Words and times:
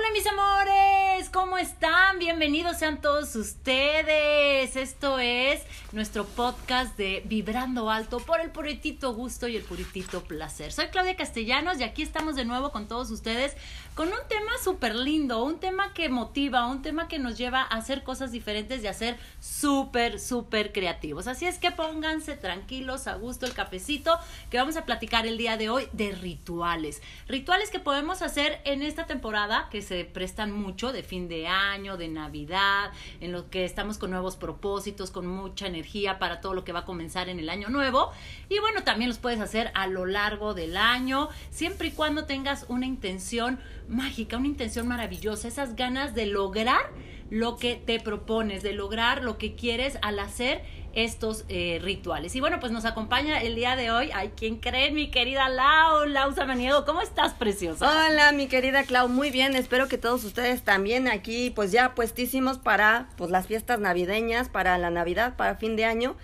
Hola 0.00 0.12
mis 0.14 0.26
amores, 0.26 1.19
¿cómo 1.32 1.58
están? 1.58 2.18
Bienvenidos 2.18 2.78
sean 2.78 3.00
todos 3.00 3.36
ustedes. 3.36 4.74
Esto 4.74 5.18
es 5.18 5.62
nuestro 5.92 6.24
podcast 6.24 6.96
de 6.96 7.22
Vibrando 7.26 7.90
Alto 7.90 8.18
por 8.20 8.40
el 8.40 8.50
puritito 8.50 9.14
gusto 9.14 9.46
y 9.46 9.56
el 9.56 9.62
puritito 9.62 10.22
placer. 10.22 10.72
Soy 10.72 10.86
Claudia 10.86 11.16
Castellanos 11.16 11.78
y 11.78 11.84
aquí 11.84 12.02
estamos 12.02 12.34
de 12.34 12.44
nuevo 12.44 12.70
con 12.72 12.88
todos 12.88 13.10
ustedes 13.10 13.56
con 13.94 14.08
un 14.08 14.28
tema 14.28 14.52
súper 14.62 14.94
lindo, 14.94 15.44
un 15.44 15.60
tema 15.60 15.92
que 15.92 16.08
motiva, 16.08 16.66
un 16.66 16.80
tema 16.80 17.06
que 17.06 17.18
nos 17.18 17.36
lleva 17.36 17.60
a 17.60 17.76
hacer 17.76 18.02
cosas 18.02 18.32
diferentes 18.32 18.82
y 18.82 18.86
a 18.86 18.94
ser 18.94 19.18
súper, 19.40 20.18
súper 20.18 20.72
creativos. 20.72 21.26
Así 21.26 21.46
es 21.46 21.58
que 21.58 21.70
pónganse 21.70 22.36
tranquilos, 22.36 23.06
a 23.06 23.14
gusto 23.14 23.46
el 23.46 23.52
cafecito, 23.52 24.18
que 24.48 24.58
vamos 24.58 24.76
a 24.76 24.84
platicar 24.84 25.26
el 25.26 25.36
día 25.36 25.56
de 25.56 25.70
hoy 25.70 25.88
de 25.92 26.12
rituales. 26.12 27.02
Rituales 27.28 27.70
que 27.70 27.78
podemos 27.78 28.22
hacer 28.22 28.60
en 28.64 28.82
esta 28.82 29.06
temporada 29.06 29.68
que 29.70 29.82
se 29.82 30.04
prestan 30.04 30.52
mucho 30.52 30.92
de 30.92 31.02
de 31.28 31.46
año, 31.46 31.96
de 31.96 32.08
Navidad, 32.08 32.92
en 33.20 33.32
lo 33.32 33.50
que 33.50 33.64
estamos 33.64 33.98
con 33.98 34.10
nuevos 34.10 34.36
propósitos, 34.36 35.10
con 35.10 35.26
mucha 35.26 35.66
energía 35.66 36.18
para 36.18 36.40
todo 36.40 36.54
lo 36.54 36.64
que 36.64 36.72
va 36.72 36.80
a 36.80 36.84
comenzar 36.84 37.28
en 37.28 37.38
el 37.38 37.48
año 37.48 37.68
nuevo. 37.68 38.10
Y 38.48 38.58
bueno, 38.58 38.82
también 38.84 39.08
los 39.08 39.18
puedes 39.18 39.40
hacer 39.40 39.70
a 39.74 39.86
lo 39.86 40.06
largo 40.06 40.54
del 40.54 40.76
año, 40.76 41.28
siempre 41.50 41.88
y 41.88 41.92
cuando 41.92 42.24
tengas 42.24 42.66
una 42.68 42.86
intención 42.86 43.58
mágica, 43.88 44.36
una 44.36 44.46
intención 44.46 44.88
maravillosa, 44.88 45.48
esas 45.48 45.76
ganas 45.76 46.14
de 46.14 46.26
lograr 46.26 46.90
lo 47.30 47.56
que 47.56 47.76
te 47.76 48.00
propones, 48.00 48.62
de 48.62 48.72
lograr 48.72 49.22
lo 49.22 49.38
que 49.38 49.54
quieres 49.54 49.98
al 50.02 50.18
hacer 50.18 50.64
estos 50.94 51.44
eh, 51.48 51.80
rituales. 51.82 52.34
Y 52.34 52.40
bueno, 52.40 52.60
pues 52.60 52.72
nos 52.72 52.84
acompaña 52.84 53.40
el 53.40 53.54
día 53.54 53.76
de 53.76 53.90
hoy. 53.90 54.10
Ay, 54.14 54.32
¿quién 54.36 54.56
cree? 54.56 54.90
Mi 54.90 55.10
querida 55.10 55.48
Lau, 55.48 56.06
Lau 56.06 56.34
Samaniego. 56.34 56.84
¿Cómo 56.84 57.00
estás, 57.00 57.34
preciosa? 57.34 57.88
Hola, 57.88 58.32
mi 58.32 58.46
querida 58.46 58.84
Clau. 58.84 59.08
Muy 59.08 59.30
bien. 59.30 59.56
Espero 59.56 59.88
que 59.88 59.98
todos 59.98 60.24
ustedes 60.24 60.62
también 60.62 61.08
aquí, 61.08 61.50
pues 61.50 61.72
ya 61.72 61.94
puestísimos 61.94 62.58
para 62.58 63.08
pues 63.16 63.30
las 63.30 63.46
fiestas 63.46 63.80
navideñas, 63.80 64.48
para 64.48 64.78
la 64.78 64.90
Navidad, 64.90 65.36
para 65.36 65.56
fin 65.56 65.76
de 65.76 65.84
año. 65.84 66.16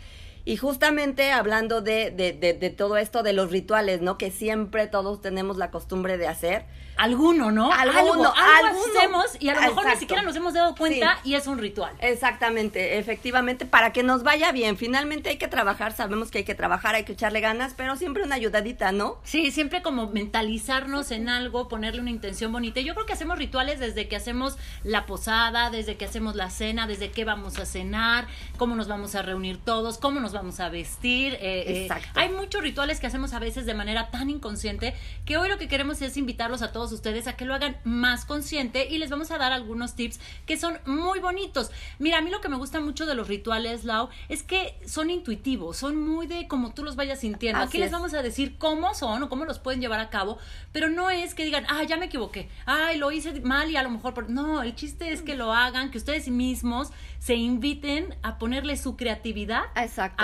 Y 0.47 0.57
justamente 0.57 1.33
hablando 1.33 1.83
de, 1.83 2.11
de, 2.13 2.33
de, 2.33 2.55
de 2.55 2.71
todo 2.71 2.97
esto, 2.97 3.23
de 3.23 3.35
los 3.35 3.51
rituales, 3.51 4.01
¿no? 4.01 4.17
Que 4.17 4.31
siempre 4.31 4.87
todos 4.87 5.21
tenemos 5.21 5.57
la 5.57 5.71
costumbre 5.71 6.17
de 6.17 6.29
hacer 6.29 6.65
alguno, 6.97 7.51
¿no? 7.51 7.71
Alguno, 7.73 8.33
algo, 8.35 8.83
hacemos 8.97 9.25
y 9.39 9.49
a 9.49 9.55
lo 9.55 9.61
mejor 9.61 9.87
ni 9.87 9.97
siquiera 9.97 10.23
nos 10.23 10.35
hemos 10.35 10.55
dado 10.55 10.75
cuenta 10.75 11.19
y 11.25 11.35
es 11.35 11.47
un 11.47 11.59
ritual. 11.59 11.95
Exactamente, 12.01 12.99
efectivamente, 12.99 13.67
para 13.67 13.93
que 13.93 14.03
nos 14.03 14.23
vaya 14.23 14.51
bien. 14.53 14.77
Finalmente 14.77 15.29
hay 15.29 15.37
que 15.37 15.49
trabajar, 15.49 15.93
sabemos 15.95 16.31
que 16.31 16.39
hay 16.39 16.45
que 16.45 16.55
trabajar, 16.55 16.95
hay 16.95 17.05
que 17.05 17.13
echarle 17.13 17.41
ganas, 17.41 17.75
pero 17.77 17.97
siempre 17.97 18.23
una 18.23 18.37
ayudadita, 18.37 18.93
¿no? 18.93 19.19
Sí, 19.25 19.51
siempre 19.51 19.83
como 19.83 20.09
mentalizarnos 20.09 21.11
en 21.11 21.29
algo, 21.29 21.69
ponerle 21.69 22.01
una 22.01 22.11
intención 22.11 22.51
bonita. 22.53 22.81
Yo 22.81 22.95
creo 22.95 23.07
que 23.07 23.13
hacemos 23.13 23.39
rituales 23.39 23.79
desde 23.79 24.09
que 24.09 24.17
hacemos 24.17 24.57
la 24.83 25.07
posada, 25.07 25.71
desde 25.71 25.97
que 25.97 26.07
hacemos 26.07 26.35
la 26.35 26.51
cena, 26.51 26.87
desde 26.87 27.11
qué 27.11 27.25
vamos 27.25 27.59
a 27.59 27.67
cenar, 27.67 28.27
cómo 28.57 28.75
nos 28.75 28.89
vamos 28.89 29.15
a 29.15 29.23
reunir 29.23 29.59
todos, 29.63 29.99
cómo 29.99 30.21
nos 30.21 30.33
vamos 30.37 30.61
a 30.61 30.69
vestir. 30.69 31.35
Eh, 31.35 31.39
eh, 31.41 31.83
Exacto. 31.83 32.09
hay 32.15 32.29
muchos 32.29 32.63
rituales 32.63 33.01
que 33.01 33.07
hacemos 33.07 33.33
a 33.33 33.39
veces 33.39 33.67
de 33.67 33.75
manera 33.75 34.11
tan 34.11 34.31
inconsciente 34.31 34.95
que 35.25 35.37
hoy 35.37 35.49
lo 35.49 35.59
que 35.59 35.69
queremos 35.69 36.01
es 36.03 36.17
invitarlos 36.17 36.63
a 36.63 36.73
todos 36.73 36.93
ustedes 36.93 37.27
a 37.27 37.37
que 37.37 37.45
lo 37.45 37.55
hagan 37.55 37.77
más 37.85 38.25
consciente 38.25 38.87
y 38.89 38.99
les 38.99 39.11
vamos 39.11 39.31
a 39.31 39.39
dar 39.39 39.53
algunos 39.53 39.95
tips 39.95 40.21
que 40.47 40.57
son 40.57 40.79
muy 40.87 41.19
bonitos. 41.21 41.71
Mira, 41.99 42.19
a 42.19 42.21
mí 42.21 42.31
lo 42.31 42.41
que 42.41 42.49
me 42.49 42.57
gusta 42.57 42.81
mucho 42.81 43.07
de 43.07 43.15
los 43.15 43.29
rituales, 43.29 43.85
Lau, 43.85 44.09
es 44.29 44.43
que 44.43 44.79
son 44.87 45.11
intuitivos, 45.11 45.77
son 45.77 45.97
muy 45.97 46.27
de 46.27 46.47
como 46.49 46.73
tú 46.73 46.85
los 46.85 46.97
vayas 46.97 47.21
sintiendo. 47.21 47.61
Aquí 47.61 47.79
les 47.79 47.91
vamos 47.91 48.15
a 48.15 48.23
decir 48.23 48.57
cómo 48.59 48.95
son 48.95 49.23
o 49.23 49.29
cómo 49.29 49.45
los 49.45 49.59
pueden 49.59 49.81
llevar 49.81 50.01
a 50.01 50.11
cabo, 50.11 50.39
pero 50.73 50.89
no 50.89 51.11
es 51.11 51.35
que 51.35 51.45
digan, 51.45 51.65
ah, 51.69 51.83
ya 51.85 51.97
me 51.97 52.07
equivoqué, 52.07 52.49
ay, 52.67 52.99
lo 52.99 53.11
hice 53.11 53.41
mal 53.41 53.71
y 53.71 53.77
a 53.77 53.83
lo 53.83 53.91
mejor 53.91 54.15
por... 54.15 54.31
No, 54.31 54.63
el 54.63 54.75
chiste 54.75 55.13
es 55.13 55.23
que 55.23 55.37
lo 55.37 55.53
hagan, 55.53 55.91
que 55.91 55.99
ustedes 55.99 56.29
mismos 56.29 56.91
se 57.19 57.35
inviten 57.35 58.15
a 58.23 58.39
ponerle 58.39 58.77
su 58.77 58.97
creatividad 58.97 59.63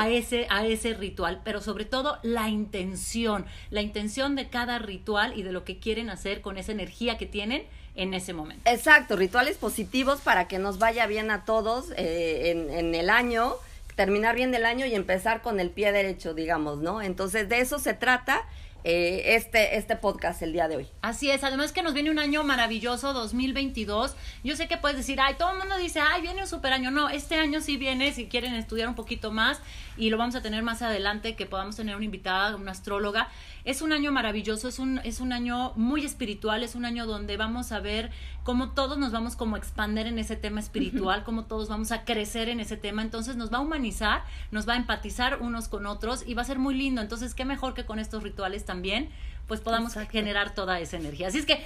a 0.03 0.08
ese 0.08 0.47
a 0.50 0.67
ese 0.67 0.95
ritual, 0.95 1.40
pero 1.45 1.61
sobre 1.61 1.85
todo 1.85 2.18
la 2.23 2.48
intención, 2.48 3.46
la 3.70 3.83
intención 3.83 4.35
de 4.36 4.48
cada 4.48 4.79
ritual 4.79 5.39
y 5.39 5.42
de 5.42 5.52
lo 5.52 5.64
que 5.64 5.79
quieren 5.79 6.11
hacer 6.11 6.40
con 6.40 6.58
esa 6.58 6.73
energía 6.73 7.18
que 7.18 7.27
tienen 7.27 7.64
en 7.95 8.14
ese 8.14 8.33
momento. 8.33 8.68
Exacto, 8.70 9.17
rituales 9.17 9.58
positivos 9.58 10.20
para 10.20 10.48
que 10.48 10.58
nos 10.58 10.79
vaya 10.79 11.07
bien 11.07 11.30
a 11.30 11.45
todos 11.45 11.92
eh, 11.96 12.51
en, 12.51 12.70
en 12.70 12.95
el 12.95 13.11
año, 13.11 13.55
terminar 13.96 14.35
bien 14.35 14.55
el 14.55 14.64
año 14.64 14.86
y 14.86 14.95
empezar 14.95 15.42
con 15.42 15.61
el 15.61 15.70
pie 15.70 15.92
derecho, 15.92 16.34
digamos, 16.34 16.79
¿no? 16.79 17.02
Entonces 17.02 17.48
de 17.48 17.61
eso 17.61 17.79
se 17.79 17.95
trata 17.95 18.42
eh, 18.85 19.37
este, 19.37 19.77
este 19.77 19.97
podcast 19.97 20.43
el 20.43 20.53
día 20.53 20.69
de 20.69 20.77
hoy. 20.77 20.89
Así 21.03 21.31
es, 21.31 21.45
además 21.45 21.73
que 21.73 21.83
nos 21.83 21.95
viene 21.95 22.11
un 22.11 22.19
año 22.19 22.43
maravilloso, 22.45 23.13
2022. 23.13 24.15
Yo 24.43 24.57
sé 24.57 24.69
que 24.69 24.77
puedes 24.77 24.97
decir, 24.97 25.20
ay, 25.20 25.35
todo 25.39 25.53
el 25.53 25.59
mundo 25.59 25.77
dice, 25.77 26.01
ay, 26.01 26.23
viene 26.23 26.43
un 26.43 26.48
super 26.48 26.73
año. 26.73 26.91
No, 26.91 27.09
este 27.09 27.37
año 27.37 27.61
sí 27.61 27.77
viene, 27.77 28.13
si 28.13 28.27
quieren 28.27 28.55
estudiar 28.55 28.89
un 28.89 28.95
poquito 28.95 29.31
más, 29.31 29.61
y 29.97 30.11
lo 30.11 30.19
vamos 30.19 30.35
a 30.35 30.43
tener 30.43 30.63
más 30.63 30.83
adelante, 30.83 31.37
que 31.37 31.47
podamos 31.47 31.77
tener 31.77 31.97
una 31.97 32.05
invitada, 32.05 32.57
una 32.57 32.73
astróloga. 32.73 33.29
Es 33.65 33.83
un 33.83 33.93
año 33.93 34.11
maravilloso, 34.11 34.67
es 34.67 34.81
un, 34.81 34.99
es 35.05 35.20
un 35.20 35.33
año 35.33 35.73
muy 35.77 36.05
espiritual, 36.05 36.64
es 36.64 36.75
un 36.75 36.85
año 36.85 37.07
donde 37.07 37.37
vamos 37.37 37.70
a 37.70 37.79
ver 37.79 38.11
cómo 38.43 38.70
todos 38.70 38.99
nos 38.99 39.13
vamos 39.13 39.37
como 39.37 39.55
a 39.55 39.59
expander 39.59 40.09
en 40.09 40.19
ese 40.19 40.35
tema 40.35 40.59
espiritual, 40.59 41.23
cómo 41.25 41.45
todos 41.45 41.69
vamos 41.69 41.93
a 41.93 42.05
crecer 42.05 42.49
en 42.49 42.59
ese 42.59 42.77
tema. 42.77 43.03
Entonces 43.03 43.37
nos 43.37 43.53
va 43.53 43.59
a 43.59 43.61
humanizar, 43.61 44.25
nos 44.51 44.69
va 44.69 44.73
a 44.75 44.77
empatizar 44.77 45.41
unos 45.41 45.69
con 45.69 45.87
otros 45.87 46.25
y 46.27 46.35
va 46.35 46.43
a 46.43 46.47
ser 46.47 46.59
muy 46.59 46.75
lindo. 46.75 47.01
Entonces, 47.01 47.35
qué 47.35 47.45
mejor 47.45 47.75
que 47.75 47.85
con 47.85 47.99
estos 47.99 48.23
rituales 48.23 48.64
también, 48.72 49.10
pues 49.48 49.60
podamos 49.60 49.92
generar 50.10 50.55
toda 50.55 50.80
esa 50.80 50.96
energía. 50.96 51.28
Así 51.28 51.38
es 51.38 51.46
que 51.46 51.62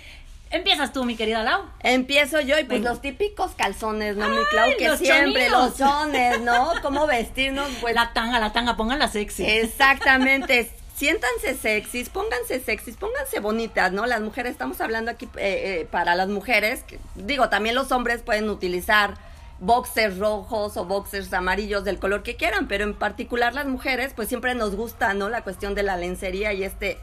Empiezas 0.48 0.92
tú, 0.92 1.04
mi 1.04 1.16
querida 1.16 1.42
Lau. 1.42 1.64
Empiezo 1.80 2.40
yo 2.40 2.56
y 2.56 2.62
pues 2.62 2.80
los 2.80 3.00
típicos 3.00 3.50
calzones, 3.56 4.16
¿no, 4.16 4.28
mi 4.28 4.44
Clau? 4.50 4.70
Que 4.78 4.96
siempre, 4.96 5.50
los 5.50 5.76
chones, 5.76 6.40
¿no? 6.40 6.70
¿Cómo 6.82 7.08
vestirnos? 7.08 7.68
Pues 7.80 7.96
la 7.96 8.12
tanga, 8.12 8.38
la 8.38 8.52
tanga, 8.52 8.76
pónganla 8.76 9.08
sexy. 9.08 9.44
Exactamente. 9.44 10.70
Siéntanse 10.96 11.56
sexys, 11.56 12.10
pónganse 12.10 12.60
sexys, 12.60 12.96
pónganse 12.96 13.40
bonitas, 13.40 13.90
¿no? 13.90 14.06
Las 14.06 14.20
mujeres, 14.20 14.52
estamos 14.52 14.80
hablando 14.80 15.10
aquí 15.10 15.26
eh, 15.36 15.80
eh, 15.80 15.88
para 15.90 16.14
las 16.14 16.28
mujeres, 16.28 16.84
digo, 17.16 17.48
también 17.48 17.74
los 17.74 17.90
hombres 17.90 18.22
pueden 18.22 18.48
utilizar 18.48 19.14
boxers 19.58 20.18
rojos 20.18 20.76
o 20.76 20.84
boxers 20.84 21.32
amarillos 21.32 21.84
del 21.84 21.98
color 21.98 22.22
que 22.22 22.36
quieran, 22.36 22.68
pero 22.68 22.84
en 22.84 22.94
particular 22.94 23.54
las 23.54 23.66
mujeres, 23.66 24.12
pues 24.14 24.28
siempre 24.28 24.54
nos 24.54 24.76
gusta, 24.76 25.14
¿no? 25.14 25.28
La 25.28 25.42
cuestión 25.42 25.74
de 25.74 25.82
la 25.82 25.96
lencería 25.96 26.52
y 26.52 26.62
este 26.62 26.98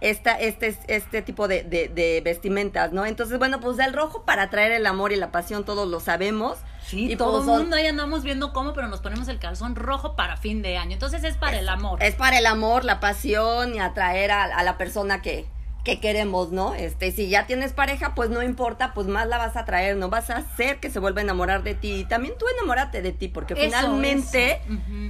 esta, 0.00 0.32
este, 0.32 0.76
este 0.88 1.22
tipo 1.22 1.48
de, 1.48 1.62
de, 1.62 2.20
vestimentas, 2.22 2.92
¿no? 2.92 3.06
Entonces, 3.06 3.38
bueno, 3.38 3.60
pues 3.60 3.78
el 3.78 3.94
rojo 3.94 4.24
para 4.24 4.42
atraer 4.42 4.72
el 4.72 4.86
amor 4.86 5.12
y 5.12 5.16
la 5.16 5.32
pasión, 5.32 5.64
todos 5.64 5.88
lo 5.88 6.00
sabemos. 6.00 6.58
Sí, 6.82 7.10
y 7.10 7.16
todo 7.16 7.40
el 7.40 7.46
mundo 7.46 7.76
ahí 7.76 7.86
andamos 7.86 8.22
viendo 8.22 8.52
cómo, 8.52 8.72
pero 8.72 8.88
nos 8.88 9.00
ponemos 9.00 9.26
el 9.28 9.38
calzón 9.38 9.74
rojo 9.74 10.14
para 10.14 10.36
fin 10.36 10.62
de 10.62 10.76
año. 10.76 10.92
Entonces 10.92 11.24
es 11.24 11.36
para 11.36 11.58
el 11.58 11.68
amor. 11.68 12.02
Es 12.02 12.14
para 12.14 12.38
el 12.38 12.46
amor, 12.46 12.84
la 12.84 13.00
pasión 13.00 13.74
y 13.74 13.80
atraer 13.80 14.30
a, 14.30 14.44
a 14.44 14.62
la 14.62 14.76
persona 14.78 15.22
que, 15.22 15.46
que 15.86 16.00
queremos, 16.00 16.50
¿no? 16.50 16.74
Este, 16.74 17.12
si 17.12 17.28
ya 17.28 17.46
tienes 17.46 17.72
pareja, 17.72 18.12
pues 18.16 18.28
no 18.28 18.42
importa, 18.42 18.92
pues 18.92 19.06
más 19.06 19.28
la 19.28 19.38
vas 19.38 19.56
a 19.56 19.64
traer, 19.64 19.96
no 19.96 20.10
vas 20.10 20.30
a 20.30 20.38
hacer 20.38 20.80
que 20.80 20.90
se 20.90 20.98
vuelva 20.98 21.20
a 21.20 21.22
enamorar 21.22 21.62
de 21.62 21.76
ti. 21.76 22.00
Y 22.00 22.04
también 22.04 22.34
tú 22.36 22.44
enamórate 22.58 23.02
de 23.02 23.12
ti, 23.12 23.28
porque 23.28 23.54
finalmente, 23.54 24.60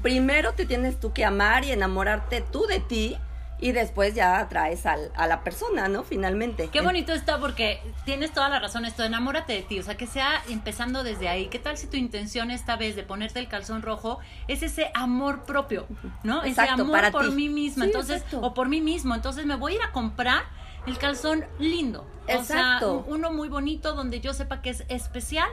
primero 0.03 0.53
te 0.53 0.67
tienes 0.67 1.01
tú 1.01 1.15
que 1.15 1.25
amar 1.25 1.65
y 1.65 1.73
enamorarte 1.73 2.43
tú 2.43 2.67
de 2.67 2.81
ti 2.81 3.17
y 3.59 3.73
después 3.73 4.15
ya 4.15 4.39
atraes 4.39 4.85
al, 4.85 5.11
a 5.17 5.27
la 5.27 5.43
persona, 5.43 5.89
¿no? 5.89 6.05
Finalmente. 6.05 6.69
Qué 6.71 6.83
bonito 6.83 7.15
está 7.15 7.39
porque 7.39 7.81
tienes 8.05 8.33
toda 8.33 8.51
la 8.51 8.59
razón 8.59 8.85
esto, 8.85 9.03
enamórate 9.03 9.55
de 9.55 9.63
ti, 9.63 9.79
o 9.79 9.83
sea, 9.83 9.97
que 9.97 10.07
sea 10.07 10.43
empezando 10.51 11.05
desde 11.05 11.31
ahí. 11.31 11.47
¿Qué 11.47 11.59
tal 11.59 11.79
si 11.79 11.87
tu 11.87 11.97
intención 11.97 12.51
esta 12.51 12.77
vez 12.77 12.97
de 12.97 13.03
ponerte 13.03 13.39
el 13.39 13.49
calzón 13.49 13.81
rojo 13.81 14.19
es 14.47 14.63
ese 14.63 14.91
amor 14.93 15.47
propio, 15.47 15.87
¿no? 16.23 16.43
ese 16.43 16.61
amor 16.61 17.11
por 17.13 17.33
mí 17.33 17.49
misma, 17.49 17.87
entonces, 17.87 18.23
o 18.43 18.53
por 18.53 18.69
mí 18.69 18.83
mismo, 18.83 19.15
entonces 19.15 19.47
me 19.47 19.57
voy 19.57 19.73
a 19.73 19.77
ir 19.77 19.83
a 19.83 19.93
comprar 19.93 20.45
el 20.87 20.99
calzón 20.99 21.45
lindo. 21.59 22.07
Exacto. 22.29 23.01
O 23.01 23.05
sea, 23.05 23.15
uno 23.15 23.33
muy 23.33 23.49
bonito 23.49 23.95
donde 23.95 24.21
yo 24.21 24.35
sepa 24.35 24.61
que 24.63 24.71
es 24.71 24.85
especial 24.89 25.49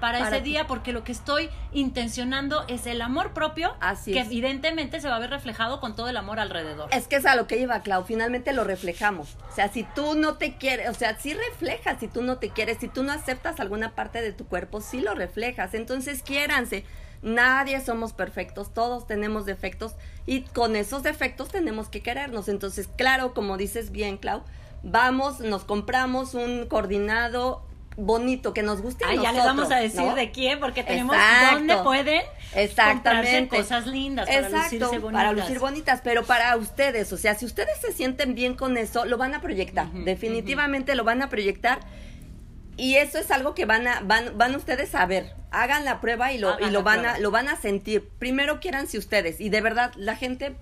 para, 0.00 0.28
ese 0.28 0.40
día 0.40 0.66
porque 0.66 0.92
lo 0.92 1.04
que 1.04 1.12
estoy 1.12 1.48
intencionando 1.72 2.64
es 2.68 2.86
el 2.86 3.00
amor 3.02 3.32
propio 3.32 3.76
Así 3.80 4.12
que 4.12 4.20
evidentemente 4.20 5.00
se 5.00 5.08
va 5.08 5.16
a 5.16 5.18
ver 5.18 5.30
reflejado 5.30 5.80
con 5.80 5.94
todo 5.94 6.08
el 6.08 6.16
amor 6.16 6.40
alrededor. 6.40 6.88
Es 6.92 7.06
que 7.06 7.16
es 7.16 7.26
a 7.26 7.36
lo 7.36 7.46
que 7.46 7.58
iba, 7.58 7.80
Clau, 7.80 8.04
finalmente 8.04 8.52
lo 8.52 8.64
reflejamos. 8.64 9.36
O 9.50 9.54
sea, 9.54 9.68
si 9.68 9.84
tú 9.84 10.14
no 10.14 10.34
te 10.34 10.56
quieres, 10.56 10.88
o 10.90 10.94
sea, 10.94 11.18
sí 11.18 11.34
reflejas 11.34 12.00
si 12.00 12.08
tú 12.08 12.22
no 12.22 12.38
te 12.38 12.50
quieres, 12.50 12.78
si 12.78 12.88
tú 12.88 13.02
no 13.02 13.12
aceptas 13.12 13.60
alguna 13.60 13.94
parte 13.94 14.20
de 14.20 14.32
tu 14.32 14.46
cuerpo, 14.46 14.80
sí 14.80 15.00
lo 15.00 15.14
reflejas. 15.14 15.74
Entonces, 15.74 16.22
quiéranse. 16.22 16.84
Nadie 17.20 17.80
somos 17.80 18.12
perfectos, 18.12 18.72
todos 18.72 19.08
tenemos 19.08 19.44
defectos 19.44 19.96
y 20.24 20.42
con 20.42 20.76
esos 20.76 21.02
defectos 21.02 21.48
tenemos 21.48 21.88
que 21.88 22.00
querernos. 22.00 22.48
Entonces, 22.48 22.88
claro, 22.96 23.34
como 23.34 23.56
dices 23.56 23.90
bien, 23.90 24.18
Clau, 24.18 24.44
vamos, 24.82 25.40
nos 25.40 25.64
compramos 25.64 26.34
un 26.34 26.66
coordinado 26.66 27.64
bonito 27.96 28.54
que 28.54 28.62
nos 28.62 28.80
guste 28.80 29.04
a 29.04 29.12
ya 29.16 29.32
les 29.32 29.44
vamos 29.44 29.72
a 29.72 29.76
decir 29.76 30.12
de 30.14 30.30
quién 30.30 30.60
porque 30.60 30.84
tenemos 30.84 31.16
dónde 31.52 31.76
pueden 31.78 32.22
exactamente 32.54 33.56
cosas 33.56 33.86
lindas 33.88 34.28
para 34.28 34.48
lucirse 34.48 34.98
bonitas. 34.98 35.12
para 35.12 35.32
lucir 35.32 35.58
bonitas 35.58 36.00
pero 36.04 36.22
para 36.24 36.56
ustedes 36.56 37.12
o 37.12 37.16
sea 37.16 37.34
si 37.34 37.44
ustedes 37.44 37.76
se 37.80 37.92
sienten 37.92 38.36
bien 38.36 38.54
con 38.54 38.76
eso 38.76 39.04
lo 39.04 39.16
van 39.18 39.34
a 39.34 39.40
proyectar 39.40 39.90
definitivamente 39.90 40.94
lo 40.94 41.02
van 41.02 41.22
a 41.22 41.28
proyectar 41.28 41.80
Y 42.76 42.94
eso 42.94 43.18
es 43.18 43.32
algo 43.32 43.56
que 43.56 43.64
van 43.64 43.88
a, 43.88 44.00
van, 44.04 44.38
van 44.38 44.54
ustedes 44.54 44.94
a 44.94 45.04
ver. 45.04 45.34
Hagan 45.50 45.84
la 45.84 46.00
prueba 46.00 46.30
y 46.32 46.38
lo, 46.38 46.50
Hagan 46.50 46.68
y 46.68 46.72
lo 46.72 46.84
van 46.84 47.00
prueba. 47.00 47.14
a, 47.16 47.18
lo 47.18 47.32
van 47.32 47.48
a 47.48 47.56
sentir. 47.56 48.08
Primero 48.20 48.60
quiéranse 48.60 48.98
ustedes. 48.98 49.40
Y 49.40 49.48
de 49.48 49.60
verdad, 49.60 49.90
la 49.96 50.14
gente 50.14 50.54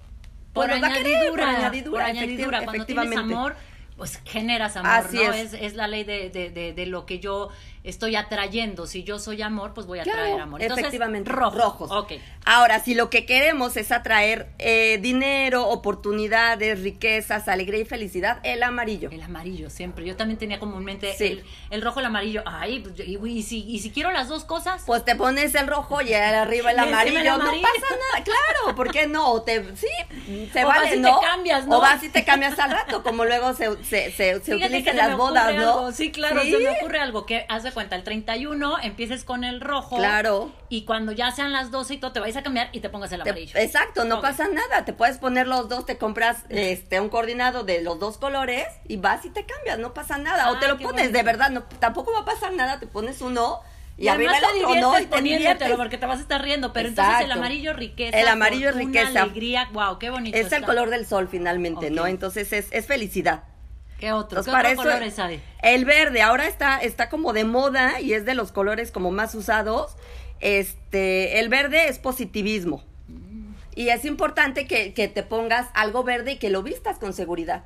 por 0.54 0.68
pues, 0.68 0.70
los 0.70 0.82
va 0.82 0.86
a 0.94 0.96
querer, 0.96 1.14
añadidura, 1.14 1.44
por 1.44 1.54
añadidura, 1.54 2.00
por 2.00 2.10
añadidura. 2.10 2.58
efecti- 2.60 2.64
Cuando 2.64 2.86
tienes 2.86 3.18
amor, 3.18 3.54
pues 3.96 4.20
generas 4.24 4.76
amor, 4.76 4.92
Así 4.92 5.16
¿no? 5.16 5.32
es. 5.32 5.54
Es, 5.54 5.60
es 5.60 5.74
la 5.74 5.88
ley 5.88 6.04
de, 6.04 6.30
de, 6.30 6.50
de, 6.50 6.72
de 6.72 6.86
lo 6.86 7.06
que 7.06 7.18
yo 7.18 7.48
estoy 7.86 8.16
atrayendo. 8.16 8.86
Si 8.86 9.02
yo 9.04 9.18
soy 9.18 9.40
amor, 9.42 9.72
pues 9.74 9.86
voy 9.86 10.00
a 10.00 10.02
Claro, 10.02 10.20
atraer 10.20 10.40
amor. 10.40 10.60
Entonces, 10.62 10.84
efectivamente. 10.84 11.30
rojo. 11.30 11.56
Rojos. 11.56 11.90
Ok. 11.90 12.12
Ahora, 12.44 12.80
si 12.80 12.94
lo 12.94 13.08
que 13.10 13.24
queremos 13.26 13.76
es 13.76 13.90
atraer 13.92 14.48
eh, 14.58 14.98
dinero, 15.00 15.68
oportunidades, 15.68 16.80
riquezas, 16.82 17.48
alegría 17.48 17.80
y 17.80 17.84
felicidad, 17.84 18.38
el 18.42 18.62
amarillo. 18.62 19.10
El 19.10 19.22
amarillo, 19.22 19.70
siempre. 19.70 20.04
Yo 20.04 20.16
también 20.16 20.38
tenía 20.38 20.58
comúnmente 20.58 21.14
Sí. 21.14 21.24
el, 21.26 21.44
el 21.70 21.82
rojo 21.82 22.00
el 22.00 22.06
amarillo. 22.06 22.42
Ay, 22.46 22.80
pues, 22.80 22.94
y, 23.06 23.16
y 23.26 23.42
si, 23.42 23.64
y 23.68 23.78
si 23.80 23.90
quiero 23.90 24.10
las 24.12 24.28
dos 24.28 24.44
cosas, 24.44 24.82
Pues 24.86 25.04
te 25.04 25.16
pones 25.16 25.54
el 25.54 25.66
rojo 25.66 26.02
y 26.02 26.12
arriba 26.14 26.70
el 26.72 26.78
amarillo. 26.80 27.20
el 27.20 27.28
amarillo. 27.28 27.62
No 27.62 27.62
pasa 27.62 27.94
nada, 28.12 28.24
claro, 28.24 28.76
¿por 28.76 28.90
qué 28.90 29.06
no? 29.06 29.30
O 29.32 29.42
te, 29.42 29.76
sí, 29.76 29.86
se 30.52 30.64
O 30.64 30.68
vale, 30.68 30.80
vas 30.80 30.88
y 30.88 30.94
te 30.94 31.00
¿no? 31.00 31.20
cambias, 31.20 31.66
¿no? 31.66 31.78
O 31.78 31.80
vas 31.80 32.02
y 32.02 32.08
te 32.08 32.24
cambias 32.24 32.58
al 32.58 32.70
rato, 32.70 33.02
como 33.02 33.24
luego 33.24 33.54
se, 33.54 33.70
se, 33.84 34.10
se, 34.12 34.12
se 34.12 34.40
Fíjate 34.40 34.66
utiliza 34.66 34.68
que 34.70 34.76
en 34.76 34.82
se 34.84 34.92
me 34.92 35.08
las 35.08 35.16
bodas, 35.16 35.54
¿no? 35.54 35.60
algo. 35.78 35.92
Sí, 35.92 36.10
claro, 36.12 36.42
Sí, 36.42 36.50
se 36.50 36.58
me 36.58 36.70
ocurre 36.70 36.98
algo 37.00 37.26
que 37.26 37.46
haz 37.48 37.62
de 37.62 37.70
cuenta, 37.76 37.94
el 37.94 38.04
31 38.04 38.78
empieces 38.82 39.22
con 39.22 39.44
el 39.44 39.60
rojo. 39.60 39.96
Claro. 39.98 40.50
Y 40.70 40.86
cuando 40.86 41.12
ya 41.12 41.30
sean 41.30 41.52
las 41.52 41.70
12 41.70 41.92
y 41.94 41.98
todo, 41.98 42.12
te 42.12 42.20
vais 42.20 42.34
a 42.38 42.42
cambiar 42.42 42.70
y 42.72 42.80
te 42.80 42.88
pongas 42.88 43.12
el 43.12 43.22
Te- 43.22 43.28
amarillo. 43.28 43.58
exacto, 43.58 44.06
no 44.06 44.22
pasa 44.22 44.48
nada. 44.48 44.86
Te 44.86 44.94
puedes 44.94 45.18
poner 45.18 45.46
los 45.46 45.68
dos, 45.68 45.84
te 45.84 45.98
compras 45.98 46.38
este 46.48 47.00
un 47.00 47.10
coordinado 47.10 47.64
de 47.64 47.82
los 47.82 47.98
dos 47.98 48.16
colores 48.16 48.64
y 48.88 48.96
vas 48.96 49.26
y 49.26 49.30
te 49.30 49.44
cambias, 49.44 49.78
no 49.78 49.92
pasa 49.92 50.16
nada. 50.16 50.50
o 50.50 50.58
te 50.58 50.68
lo 50.68 50.78
pones, 50.78 51.12
de 51.12 51.22
verdad, 51.22 51.50
no, 51.50 51.64
tampoco 51.78 52.12
va 52.14 52.20
a 52.20 52.24
pasar 52.24 52.54
nada, 52.54 52.80
te 52.80 52.86
pones 52.86 53.20
uno 53.20 53.60
y, 53.98 54.04
Y 54.04 54.08
arriba 54.08 54.32
el 54.38 54.44
otro, 54.64 54.74
¿no? 54.80 54.98
Y 54.98 55.04
te 55.06 55.20
diviertes. 55.20 55.72
porque 55.76 55.98
te 55.98 56.06
vas 56.06 56.18
a 56.18 56.22
estar 56.22 56.42
riendo. 56.42 56.72
Pero 56.72 56.88
entonces 56.88 57.14
el 57.16 57.20
Exacto. 57.24 57.38
amarillo 57.40 57.72
riqueza. 57.74 58.18
El 58.18 58.28
amarillo 58.28 58.72
riqueza. 58.72 59.22
alegría. 59.22 59.68
Wow, 59.72 59.98
qué 59.98 60.08
bonito. 60.10 60.36
Es 60.36 60.46
el 60.48 60.52
está. 60.54 60.66
color 60.66 60.88
del 60.90 61.06
sol 61.06 61.28
finalmente, 61.30 61.90
¿no? 61.90 62.02
Ok. 62.02 62.08
Entonces 62.08 62.52
es, 62.52 62.68
es 62.72 62.86
felicidad. 62.86 63.44
¿Qué 63.98 64.12
otro? 64.12 64.42
¿Qué 64.42 64.76
colores 64.76 65.18
hay? 65.18 65.42
El 65.62 65.84
verde 65.84 66.22
ahora 66.22 66.46
está, 66.46 66.78
está 66.78 67.08
como 67.08 67.32
de 67.32 67.44
moda 67.44 68.00
y 68.00 68.12
es 68.12 68.24
de 68.24 68.34
los 68.34 68.52
colores 68.52 68.90
como 68.90 69.10
más 69.10 69.34
usados. 69.34 69.96
Este, 70.40 71.40
el 71.40 71.48
verde 71.48 71.88
es 71.88 71.98
positivismo. 71.98 72.82
Y 73.74 73.88
es 73.88 74.04
importante 74.04 74.66
que, 74.66 74.94
que 74.94 75.08
te 75.08 75.22
pongas 75.22 75.68
algo 75.74 76.02
verde 76.02 76.32
y 76.32 76.36
que 76.38 76.50
lo 76.50 76.62
vistas 76.62 76.98
con 76.98 77.12
seguridad. 77.12 77.64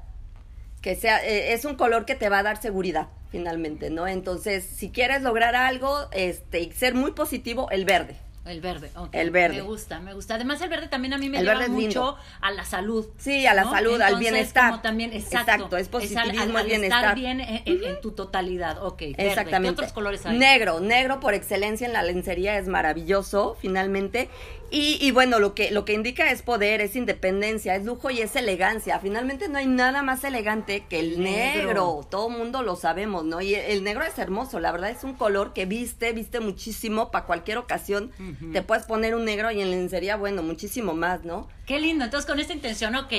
Que 0.82 0.97
sea, 0.97 1.25
eh, 1.25 1.53
es 1.53 1.65
un 1.65 1.77
color 1.77 2.05
que 2.05 2.15
te 2.15 2.29
va 2.29 2.38
a 2.38 2.43
dar 2.43 2.61
seguridad, 2.61 3.09
finalmente, 3.31 3.91
¿no? 3.91 4.09
Entonces, 4.09 4.65
si 4.65 4.91
quieres 4.91 5.23
lograr 5.23 5.55
algo, 5.55 6.09
este, 6.12 6.61
y 6.61 6.73
ser 6.73 6.94
muy 6.94 7.12
positivo, 7.12 7.71
el 7.71 7.85
verde. 7.85 8.17
El 8.47 8.63
verde, 8.63 8.91
ok. 8.97 9.11
El 9.13 9.31
verde. 9.31 9.57
Me 9.57 9.61
gusta, 9.63 10.01
me 10.01 10.15
gusta. 10.15 10.35
Además, 10.37 10.61
el 10.63 10.71
verde 10.71 10.89
también 10.89 11.13
a 11.13 11.19
mí 11.19 11.29
me 11.29 11.39
El 11.41 11.45
lleva 11.45 11.69
mucho 11.69 11.79
lindo. 11.79 12.19
a 12.41 12.51
la 12.51 12.65
salud. 12.65 13.07
Sí, 13.19 13.47
a 13.47 13.53
la 13.53 13.65
¿no? 13.65 13.71
salud, 13.71 14.01
al 14.01 14.17
bienestar. 14.17 14.71
como 14.71 14.81
también, 14.83 15.13
exacto. 15.13 15.53
Exacto, 15.53 15.77
es 15.77 15.89
positivismo, 15.89 16.57
al, 16.57 16.57
al 16.57 16.67
bienestar. 16.67 17.01
estar 17.01 17.15
bien 17.17 17.41
en, 17.43 17.63
en- 17.67 17.85
en 17.85 18.01
tu 18.01 18.13
totalidad. 18.13 18.83
Ok, 18.83 19.01
verde. 19.01 19.29
Exactamente. 19.29 19.69
¿Qué 19.69 19.73
otros 19.83 19.93
colores 19.93 20.25
hay? 20.25 20.39
Negro, 20.39 20.81
negro 20.81 21.21
por 21.21 21.35
excelencia 21.35 21.87
en 21.87 21.93
la 21.93 22.03
lencería 22.03 22.57
es 22.57 22.67
maravilloso, 22.67 23.59
finalmente. 23.61 24.31
Y, 24.70 24.99
y 25.00 25.11
bueno, 25.11 25.38
lo 25.40 25.55
que, 25.55 25.70
lo 25.70 25.84
que 25.84 25.93
indica 25.93 26.31
es 26.31 26.43
poder, 26.43 26.81
es 26.81 26.94
independencia, 26.96 27.75
es 27.75 27.84
lujo 27.84 28.11
y 28.11 28.20
es 28.20 28.37
elegancia. 28.37 29.00
Finalmente 29.00 29.49
no 29.49 29.58
hay 29.58 29.67
nada 29.67 30.02
más 30.02 30.22
elegante 30.25 30.84
que 30.88 31.00
el 31.00 31.20
Negro. 31.22 31.64
negro. 31.64 32.06
Todo 32.08 32.28
mundo 32.28 32.62
lo 32.62 32.76
sabemos, 32.76 33.25
¿no? 33.25 33.40
Y 33.40 33.55
el 33.55 33.82
negro 33.82 34.05
es 34.05 34.19
hermoso, 34.19 34.61
la 34.61 34.70
verdad 34.72 34.90
es 34.90 35.02
un 35.05 35.14
color 35.14 35.52
que 35.52 35.67
viste, 35.67 36.12
viste 36.12 36.40
muchísimo 36.40 37.11
para 37.11 37.26
cualquier 37.26 37.58
ocasión. 37.58 38.12
Te 38.52 38.62
puedes 38.62 38.84
poner 38.84 39.14
un 39.14 39.25
negro 39.25 39.50
y 39.50 39.61
en 39.61 39.70
lencería, 39.70 40.17
bueno, 40.17 40.43
muchísimo 40.43 40.94
más, 40.94 41.25
¿no? 41.25 41.49
Qué 41.70 41.78
lindo. 41.78 42.05
Entonces, 42.05 42.28
con 42.28 42.40
esta 42.40 42.52
intención, 42.52 42.96
ok. 42.96 43.12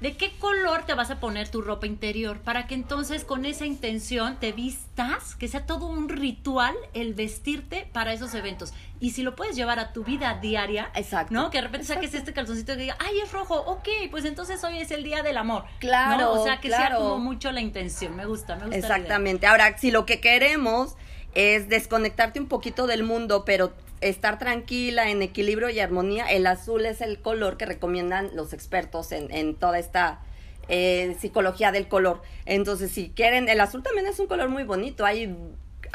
¿De 0.00 0.16
qué 0.16 0.32
color 0.40 0.84
te 0.86 0.94
vas 0.94 1.12
a 1.12 1.20
poner 1.20 1.48
tu 1.48 1.62
ropa 1.62 1.86
interior? 1.86 2.40
Para 2.40 2.66
que 2.66 2.74
entonces 2.74 3.24
con 3.24 3.44
esa 3.44 3.64
intención 3.64 4.40
te 4.40 4.50
vistas, 4.50 5.36
que 5.36 5.46
sea 5.46 5.66
todo 5.66 5.86
un 5.86 6.08
ritual 6.08 6.74
el 6.94 7.14
vestirte 7.14 7.88
para 7.92 8.12
esos 8.12 8.34
eventos. 8.34 8.74
Y 8.98 9.12
si 9.12 9.22
lo 9.22 9.36
puedes 9.36 9.54
llevar 9.54 9.78
a 9.78 9.92
tu 9.92 10.02
vida 10.02 10.36
diaria, 10.42 10.90
Exacto. 10.96 11.32
¿no? 11.32 11.48
Que 11.50 11.58
de 11.58 11.62
repente 11.62 11.86
saques 11.86 12.12
este 12.12 12.32
calzoncito 12.32 12.72
y 12.72 12.76
diga, 12.76 12.96
ay, 12.98 13.20
es 13.22 13.30
rojo, 13.30 13.54
ok, 13.54 13.88
pues 14.10 14.24
entonces 14.24 14.64
hoy 14.64 14.78
es 14.78 14.90
el 14.90 15.04
día 15.04 15.22
del 15.22 15.36
amor. 15.36 15.64
Claro, 15.78 16.34
¿no? 16.34 16.40
O 16.40 16.44
sea, 16.44 16.60
que 16.60 16.70
sea 16.70 16.88
claro. 16.88 16.98
como 16.98 17.18
mucho 17.18 17.52
la 17.52 17.60
intención. 17.60 18.16
Me 18.16 18.26
gusta, 18.26 18.56
me 18.56 18.62
gusta. 18.62 18.78
Exactamente. 18.78 19.46
Ahora, 19.46 19.78
si 19.78 19.92
lo 19.92 20.06
que 20.06 20.18
queremos 20.18 20.96
es 21.36 21.68
desconectarte 21.68 22.40
un 22.40 22.48
poquito 22.48 22.88
del 22.88 23.04
mundo, 23.04 23.44
pero 23.44 23.72
estar 24.00 24.38
tranquila, 24.38 25.10
en 25.10 25.22
equilibrio 25.22 25.70
y 25.70 25.80
armonía, 25.80 26.26
el 26.26 26.46
azul 26.46 26.86
es 26.86 27.00
el 27.00 27.20
color 27.20 27.56
que 27.56 27.66
recomiendan 27.66 28.30
los 28.34 28.52
expertos 28.52 29.12
en, 29.12 29.32
en 29.32 29.54
toda 29.54 29.78
esta 29.78 30.20
eh, 30.68 31.16
psicología 31.20 31.72
del 31.72 31.88
color. 31.88 32.22
Entonces, 32.44 32.90
si 32.90 33.10
quieren, 33.10 33.48
el 33.48 33.60
azul 33.60 33.82
también 33.82 34.06
es 34.06 34.18
un 34.18 34.26
color 34.26 34.48
muy 34.48 34.64
bonito. 34.64 35.04
Hay 35.04 35.34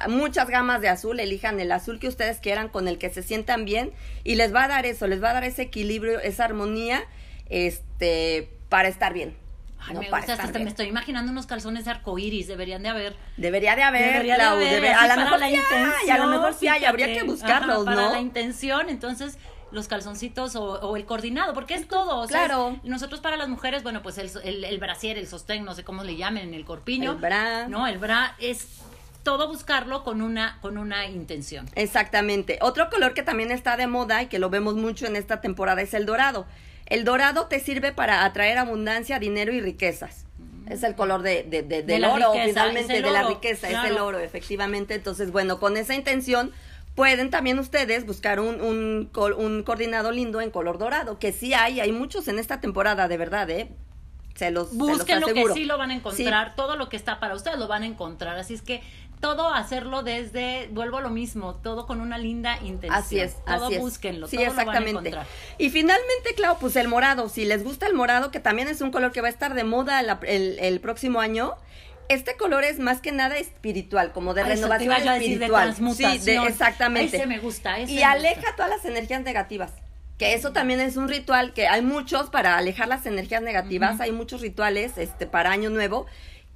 muchas 0.08 0.50
gamas 0.50 0.82
de 0.82 0.90
azul, 0.90 1.20
elijan 1.20 1.60
el 1.60 1.72
azul 1.72 2.00
que 2.00 2.08
ustedes 2.08 2.40
quieran, 2.40 2.70
con 2.70 2.88
el 2.88 2.98
que 2.98 3.10
se 3.10 3.24
sientan 3.24 3.66
bien, 3.66 3.92
y 4.24 4.36
les 4.36 4.54
va 4.54 4.64
a 4.64 4.68
dar 4.68 4.86
eso, 4.86 5.08
les 5.08 5.22
va 5.22 5.32
a 5.32 5.34
dar 5.34 5.44
ese 5.44 5.64
equilibrio, 5.64 6.20
esa 6.20 6.46
armonía, 6.46 7.04
este, 7.50 8.50
para 8.70 8.88
estar 8.88 9.14
bien. 9.14 9.41
Ay, 9.88 9.94
¿no? 9.96 10.00
me 10.02 10.10
gusta, 10.10 10.34
hasta 10.34 10.48
bien. 10.52 10.64
me 10.64 10.70
estoy 10.70 10.88
imaginando 10.88 11.32
unos 11.32 11.46
calzones 11.48 11.88
arcoíris, 11.88 12.48
deberían 12.48 12.84
de 12.84 12.90
haber. 12.90 13.16
Debería 13.38 13.76
de 13.76 13.84
haber, 13.84 14.14
Debería 14.14 14.34
de 14.36 14.40
Clau, 14.40 14.56
haber, 14.56 14.74
debe- 14.82 14.90
así 14.94 14.98
a 15.00 15.08
lo 15.08 15.10
para 15.10 15.24
mejor 15.24 15.40
la 15.40 15.46
hay, 15.46 15.56
intención, 15.56 16.12
a 16.12 16.18
lo 16.18 16.28
mejor 16.28 16.54
sí 16.54 16.68
hay, 16.68 16.86
habría 16.86 17.08
que 17.14 17.24
buscarlos, 17.24 17.76
Ajá, 17.78 17.86
Para 17.86 18.02
¿no? 18.08 18.12
la 18.14 18.20
intención, 18.20 18.90
entonces 18.90 19.38
los 19.72 19.88
calzoncitos 19.88 20.56
o, 20.58 20.64
o 20.82 20.98
el 20.98 21.06
coordinado, 21.06 21.54
porque 21.54 21.76
es 21.76 21.88
todo. 21.88 22.18
o 22.20 22.28
sea, 22.28 22.46
Claro. 22.46 22.76
es- 22.84 22.90
nosotros 22.90 23.20
para 23.22 23.38
las 23.38 23.48
mujeres, 23.50 23.84
bueno, 23.84 24.02
pues 24.02 24.18
el, 24.18 24.30
el, 24.44 24.64
el 24.66 24.78
brasier, 24.80 25.18
el 25.18 25.28
sostén, 25.28 25.64
no 25.64 25.74
sé 25.74 25.84
cómo 25.84 26.04
le 26.04 26.16
llamen, 26.18 26.54
el 26.54 26.66
corpiño. 26.66 27.12
El 27.14 27.18
bra. 27.18 27.68
No, 27.68 27.88
el 27.88 27.98
bra 27.98 28.36
es 28.40 28.68
todo 29.24 29.48
buscarlo 29.48 30.04
con 30.04 30.22
una, 30.22 30.58
con 30.62 30.78
una 30.78 31.06
intención. 31.06 31.70
Exactamente. 31.76 32.58
Otro 32.62 32.90
color 32.90 33.14
que 33.14 33.22
también 33.24 33.52
está 33.52 33.78
de 33.78 33.86
moda 33.88 34.24
y 34.24 34.28
que 34.28 34.40
lo 34.40 34.50
vemos 34.50 34.76
mucho 34.76 35.06
en 35.06 35.16
esta 35.16 35.42
temporada 35.42 35.82
es 35.82 35.94
el 35.94 36.06
dorado. 36.06 36.46
El 36.92 37.04
dorado 37.06 37.48
te 37.48 37.60
sirve 37.60 37.92
para 37.94 38.26
atraer 38.26 38.58
abundancia, 38.58 39.18
dinero 39.18 39.54
y 39.54 39.62
riquezas. 39.62 40.26
Es 40.70 40.84
el 40.84 40.96
color 40.96 41.22
de, 41.22 41.44
de- 41.44 41.64
de- 41.64 41.82
De 41.82 41.84
del 41.84 42.02
la 42.02 42.14
oro, 42.14 42.32
riqueza, 42.34 42.48
finalmente, 42.50 43.02
de 43.02 43.12
la 43.12 43.24
riqueza, 43.28 43.70
es 43.70 43.90
el 43.92 43.98
oro, 43.98 44.20
efectivamente. 44.20 44.94
Entonces, 44.94 45.32
bueno, 45.32 45.60
con 45.60 45.76
esa 45.78 45.96
intención 45.96 46.52
pueden 46.96 47.30
también 47.30 47.58
ustedes 47.60 48.06
buscar 48.06 48.40
un, 48.40 48.62
un, 48.62 49.10
un 49.38 49.64
coordinado 49.64 50.12
lindo 50.12 50.42
en 50.42 50.52
color 50.52 50.78
dorado, 50.78 51.18
que 51.20 51.32
sí 51.32 51.54
hay, 51.54 51.80
hay 51.80 51.92
muchos 51.92 52.28
en 52.28 52.38
esta 52.40 52.60
temporada, 52.62 53.08
de 53.08 53.18
verdad, 53.18 53.50
¿eh? 53.50 53.70
Se 54.36 54.50
los, 54.50 54.70
se 54.70 54.76
los 54.78 54.88
Busquen 54.98 55.20
lo 55.20 55.28
que 55.28 55.46
sí 55.54 55.66
lo 55.66 55.78
van 55.78 55.92
a 55.92 55.94
encontrar, 55.96 56.56
todo 56.56 56.76
lo 56.78 56.90
que 56.90 56.96
está 56.98 57.20
para 57.20 57.36
ustedes 57.36 57.58
lo 57.60 57.68
van 57.68 57.84
a 57.84 57.86
encontrar. 57.86 58.38
Así 58.38 58.54
es 58.54 58.62
que 58.62 58.82
todo 59.22 59.54
hacerlo 59.54 60.04
desde, 60.04 60.68
vuelvo 60.72 60.98
a 60.98 61.02
lo 61.02 61.10
mismo, 61.10 61.56
todo 61.56 61.88
con 61.88 62.02
una 62.02 62.18
linda 62.18 62.58
intención. 62.64 62.94
Así 62.94 63.20
es, 63.20 63.36
todo 63.46 63.66
así 63.68 63.76
es. 63.76 63.80
búsquenlo, 63.82 64.28
Sí, 64.28 64.36
todo 64.38 64.48
lo 64.48 64.52
van 64.52 64.60
a 64.60 64.62
exactamente. 64.64 65.10
encontrar. 65.10 65.26
y 65.58 65.70
finalmente, 65.70 66.34
claro, 66.36 66.58
pues 66.60 66.76
el 66.76 66.88
morado. 66.88 67.30
Si 67.30 67.46
les 67.46 67.64
gusta 67.64 67.88
el 67.88 67.94
morado, 67.94 68.32
que 68.32 68.40
también 68.40 68.68
es 68.68 68.82
un 68.82 68.92
color 68.92 69.12
que 69.12 69.22
va 69.22 69.28
a 69.28 69.32
estar 69.32 69.54
de 69.54 69.64
moda 69.64 70.00
el, 70.02 70.60
el 70.60 70.80
próximo 70.82 71.22
año. 71.22 71.54
Este 72.10 72.36
color 72.36 72.66
es 72.66 72.78
más 72.80 73.00
que 73.00 73.14
nada 73.14 73.38
espiritual, 73.38 74.12
como 74.12 74.34
de 74.34 74.42
Ah, 74.42 74.52
eso 74.52 74.68
te 74.68 74.78
renovación 74.78 74.92
iba 74.92 75.00
yo 75.00 75.12
a 75.12 75.14
decir, 75.14 75.40
de 75.40 75.46
espiritual. 75.46 75.76
Sí, 75.96 76.26
de- 76.26 76.48
exactamente. 76.48 77.16
Ese 77.18 77.26
me 77.28 77.40
gusta, 77.40 77.80
ese 77.80 77.94
y 77.94 78.04
aleja 78.04 78.36
gusta. 78.42 78.56
todas 78.58 78.72
las 78.72 78.84
energías 78.84 79.22
negativas. 79.22 79.72
Que 80.18 80.34
eso 80.34 80.52
también 80.52 80.82
es 80.82 80.98
un 80.98 81.08
ritual 81.08 81.54
que 81.54 81.68
hay 81.68 81.82
muchos 81.82 82.30
para 82.30 82.58
alejar 82.58 82.88
las 82.90 83.06
energías 83.06 83.42
negativas. 83.42 84.00
Hay 84.02 84.12
muchos 84.12 84.42
rituales 84.42 84.98
este 84.98 85.26
para 85.26 85.52
Año 85.52 85.70
Nuevo. 85.70 86.06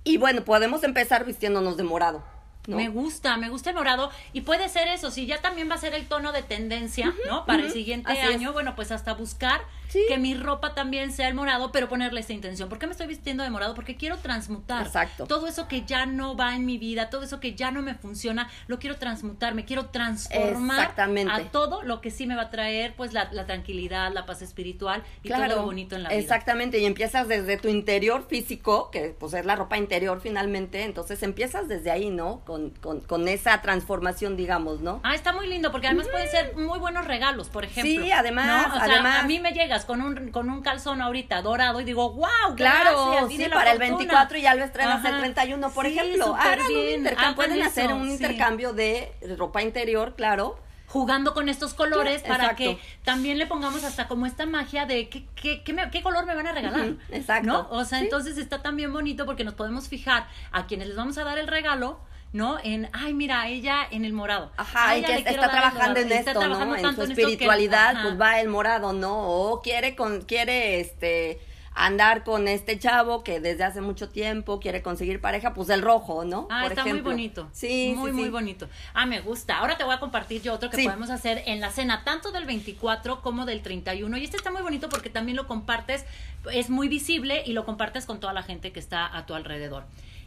Y 0.03 0.17
bueno, 0.17 0.43
podemos 0.43 0.83
empezar 0.83 1.23
vistiéndonos 1.25 1.77
de 1.77 1.83
morado. 1.83 2.23
¿No? 2.67 2.77
Me 2.77 2.89
gusta, 2.89 3.37
me 3.37 3.49
gusta 3.49 3.69
el 3.69 3.75
morado. 3.75 4.11
Y 4.33 4.41
puede 4.41 4.69
ser 4.69 4.87
eso, 4.87 5.11
si 5.11 5.25
ya 5.25 5.41
también 5.41 5.69
va 5.69 5.75
a 5.75 5.79
ser 5.79 5.93
el 5.93 6.07
tono 6.07 6.31
de 6.31 6.43
tendencia, 6.43 7.13
¿no? 7.27 7.45
Para 7.45 7.63
el 7.63 7.71
siguiente 7.71 8.13
es. 8.13 8.23
año, 8.23 8.53
bueno, 8.53 8.75
pues 8.75 8.91
hasta 8.91 9.13
buscar 9.13 9.61
Sí. 9.89 10.03
que 10.07 10.17
mi 10.17 10.35
ropa 10.35 10.73
también 10.73 11.11
sea 11.11 11.27
el 11.27 11.33
morado, 11.35 11.71
pero 11.71 11.87
ponerle 11.87 12.19
esta 12.19 12.33
intención. 12.33 12.69
¿Por 12.69 12.79
qué 12.79 12.87
me 12.87 12.91
estoy 12.91 13.07
vistiendo 13.07 13.43
de 13.43 13.49
morado? 13.49 13.73
Porque 13.73 13.95
quiero 13.95 14.17
transmutar. 14.17 14.85
Exacto. 14.85 15.25
Todo 15.25 15.47
eso 15.47 15.67
que 15.67 15.83
ya 15.83 16.05
no 16.05 16.35
va 16.35 16.55
en 16.55 16.65
mi 16.65 16.77
vida, 16.77 17.09
todo 17.09 17.23
eso 17.23 17.39
que 17.39 17.55
ya 17.55 17.71
no 17.71 17.81
me 17.81 17.95
funciona, 17.95 18.49
lo 18.67 18.79
quiero 18.79 18.97
transmutar, 18.97 19.53
me 19.53 19.65
quiero 19.65 19.87
transformar 19.87 20.79
Exactamente. 20.79 21.33
a 21.33 21.51
todo 21.51 21.83
lo 21.83 22.01
que 22.01 22.11
sí 22.11 22.27
me 22.27 22.35
va 22.35 22.43
a 22.43 22.49
traer, 22.49 22.93
pues 22.95 23.13
la, 23.13 23.29
la 23.31 23.45
tranquilidad, 23.45 24.11
la 24.11 24.25
paz 24.25 24.41
espiritual 24.41 25.03
y 25.23 25.29
todo 25.29 25.45
lo 25.47 25.63
bonito 25.63 25.95
en 25.95 26.03
la 26.03 26.09
vida. 26.09 26.19
Exactamente, 26.19 26.79
y 26.79 26.85
empiezas 26.85 27.27
desde 27.27 27.57
tu 27.57 27.67
interior 27.67 28.25
físico, 28.27 28.89
que 28.91 29.15
pues 29.17 29.33
es 29.33 29.45
la 29.45 29.55
ropa 29.55 29.77
interior 29.77 30.19
finalmente, 30.21 30.83
entonces 30.83 31.21
empiezas 31.23 31.67
desde 31.67 31.91
ahí, 31.91 32.09
¿no? 32.09 32.41
Con, 32.45 32.71
con, 32.71 33.01
con 33.01 33.27
esa 33.27 33.61
transformación, 33.61 34.37
digamos, 34.37 34.81
¿no? 34.81 34.99
Ah, 35.03 35.15
está 35.15 35.33
muy 35.33 35.47
lindo, 35.47 35.71
porque 35.71 35.87
además 35.87 36.07
pueden 36.07 36.29
ser 36.29 36.55
muy 36.55 36.79
buenos 36.79 37.05
regalos, 37.05 37.49
por 37.49 37.65
ejemplo. 37.65 38.03
Sí, 38.03 38.11
además, 38.11 38.67
¿no? 38.69 38.75
O 38.75 38.77
sea, 38.77 38.85
además. 38.85 39.23
a 39.23 39.27
mí 39.27 39.39
me 39.39 39.51
llega 39.51 39.74
con 39.83 40.01
un, 40.01 40.31
con 40.31 40.49
un 40.49 40.61
calzón 40.61 41.01
ahorita 41.01 41.41
dorado 41.41 41.81
y 41.81 41.83
digo, 41.83 42.13
wow, 42.13 42.55
Claro, 42.55 43.11
gracias, 43.11 43.31
sí, 43.33 43.49
para 43.51 43.71
el 43.73 43.77
fortuna". 43.79 43.97
24 43.97 44.37
y 44.37 44.41
ya 44.43 44.55
lo 44.55 44.63
estrenas 44.63 45.03
el 45.03 45.11
Ajá. 45.11 45.19
31, 45.19 45.69
por 45.71 45.85
Sí, 45.85 45.91
ejemplo. 45.99 46.31
un 46.31 46.39
intercambio, 46.39 47.17
hagan 47.19 47.35
pueden 47.35 47.61
hacer 47.63 47.91
un 47.91 48.05
sí. 48.07 48.13
intercambio 48.13 48.71
de 48.71 49.11
ropa 49.37 49.61
interior, 49.61 50.13
claro. 50.15 50.59
jugando 50.87 51.33
con 51.33 51.49
estos 51.49 51.73
colores 51.73 52.21
Claro, 52.21 52.35
para 52.43 52.51
exacto. 52.53 52.79
que 52.79 53.03
también 53.03 53.37
le 53.37 53.47
pongamos 53.47 53.83
hasta 53.83 54.07
como 54.07 54.25
esta 54.27 54.45
magia 54.45 54.85
de 54.85 55.09
qué, 55.09 55.25
qué, 55.35 55.61
qué, 55.63 55.73
me- 55.73 55.89
qué 55.89 56.01
color 56.01 56.25
me 56.25 56.33
van 56.35 56.47
a 56.47 56.53
regalar. 56.53 56.93
Exacto. 57.11 57.47
¿No? 57.47 57.67
O 57.71 57.83
sea, 57.83 57.97
Sí. 57.99 58.05
entonces 58.05 58.37
está 58.37 58.61
también 58.61 58.93
bonito 58.93 59.25
porque 59.25 59.43
nos 59.43 59.55
podemos 59.55 59.89
fijar 59.89 60.27
a 60.53 60.67
quienes 60.67 60.87
les 60.87 60.95
vamos 60.95 61.17
a 61.17 61.25
dar 61.25 61.37
el 61.37 61.47
regalo. 61.47 61.99
¿No? 62.35 62.57
En, 62.61 62.89
ay, 62.91 63.13
mira, 63.13 63.47
ella 63.47 63.87
en 63.89 64.03
el 64.03 64.11
morado. 64.11 64.51
Ajá, 64.57 64.89
A 64.89 64.95
y 64.97 64.99
ella 64.99 65.07
que 65.07 65.13
le 65.15 65.23
quiero 65.23 65.41
está 65.43 65.51
trabajando 65.51 65.99
en 66.01 66.11
esto, 66.11 66.33
¿no? 66.49 66.75
En 66.75 66.83
su 66.93 66.95
que- 66.97 67.03
espiritualidad, 67.13 68.01
pues 68.01 68.19
va 68.19 68.41
el 68.41 68.49
morado, 68.49 68.91
¿no? 68.91 69.29
O 69.29 69.61
quiere 69.61 69.95
con, 69.95 70.19
quiere 70.23 70.81
este 70.81 71.39
andar 71.73 72.25
con 72.25 72.49
este 72.49 72.77
chavo 72.77 73.23
que 73.23 73.39
desde 73.39 73.63
hace 73.63 73.79
mucho 73.79 74.09
tiempo 74.09 74.59
quiere 74.59 74.81
conseguir 74.81 75.21
pareja, 75.21 75.53
pues 75.53 75.69
el 75.69 75.81
rojo, 75.81 76.25
¿no? 76.25 76.47
Ah, 76.51 76.63
Por 76.63 76.71
está 76.73 76.83
muy 76.83 76.91
ejemplo. 76.91 77.11
bonito. 77.11 77.47
Sí, 77.53 77.93
muy, 77.97 78.09
sí, 78.11 78.15
muy 78.17 78.23
sí. 78.25 78.29
bonito. 78.29 78.67
Ah, 78.93 79.05
me 79.05 79.21
gusta. 79.21 79.57
Ahora 79.59 79.77
te 79.77 79.85
voy 79.85 79.93
a 79.95 79.99
compartir 80.01 80.41
yo 80.41 80.53
otro 80.55 80.69
que 80.69 80.75
Sí. 80.75 80.83
podemos 80.83 81.09
hacer 81.11 81.41
en 81.47 81.61
la 81.61 81.71
cena, 81.71 82.03
tanto 82.03 82.33
del 82.33 82.43
24 82.45 83.21
como 83.21 83.45
del 83.45 83.61
31. 83.61 84.17
Y 84.17 84.25
este 84.25 84.35
está 84.35 84.51
muy 84.51 84.61
bonito 84.61 84.89
porque 84.89 85.09
también 85.09 85.37
lo 85.37 85.47
compartes, 85.47 86.03
es 86.51 86.69
muy 86.69 86.89
visible 86.89 87.43
y 87.45 87.53
lo 87.53 87.63
compartes 87.63 88.05
con 88.05 88.19
toda 88.19 88.33
la 88.33 88.43
gente 88.43 88.73
que 88.73 88.79
está 88.81 89.05
a 89.15 89.25
tu 89.25 89.33
alrededor. 89.35 89.85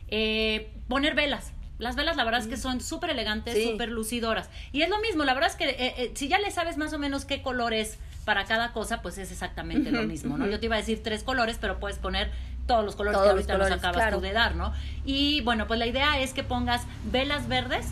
Eh, 0.08 0.70
poner 0.88 1.14
velas. 1.14 1.52
Las 1.78 1.94
velas, 1.96 2.16
la 2.16 2.24
verdad 2.24 2.40
es 2.40 2.46
que 2.48 2.56
son 2.56 2.80
súper 2.80 3.10
elegantes, 3.10 3.54
Mm. 3.54 3.58
Sí. 3.58 3.70
súper 3.70 3.88
lucidoras. 3.90 4.50
Y 4.72 4.82
es 4.82 4.88
lo 4.88 4.98
mismo, 5.00 5.24
la 5.24 5.34
verdad 5.34 5.50
es 5.50 5.56
que 5.56 5.64
eh, 5.68 5.94
eh, 5.98 6.12
si 6.14 6.28
ya 6.28 6.38
le 6.38 6.50
sabes 6.50 6.76
más 6.76 6.92
o 6.92 6.98
menos 6.98 7.24
qué 7.24 7.40
color 7.42 7.72
es 7.72 7.98
para 8.24 8.44
cada 8.44 8.72
cosa, 8.72 9.00
pues 9.00 9.16
es 9.18 9.30
exactamente 9.32 9.90
lo 9.90 10.02
mismo, 10.02 10.36
¿no? 10.36 10.46
Yo 10.48 10.58
te 10.60 10.66
iba 10.66 10.74
a 10.74 10.78
decir 10.78 11.02
tres 11.02 11.22
colores, 11.22 11.56
pero 11.60 11.78
puedes 11.80 11.98
poner 11.98 12.30
todos 12.68 12.84
los 12.84 12.94
colores 12.94 13.16
Todos 13.16 13.26
que 13.26 13.30
ahorita 13.32 13.52
colores, 13.54 13.70
nos 13.70 13.78
acabas 13.80 13.96
claro. 13.96 14.16
tú 14.18 14.22
de 14.22 14.32
dar, 14.32 14.54
¿no? 14.54 14.72
Y 15.04 15.40
bueno, 15.40 15.66
pues 15.66 15.80
la 15.80 15.86
idea 15.86 16.20
es 16.20 16.32
que 16.34 16.44
pongas 16.44 16.82
velas 17.10 17.48
verdes, 17.48 17.86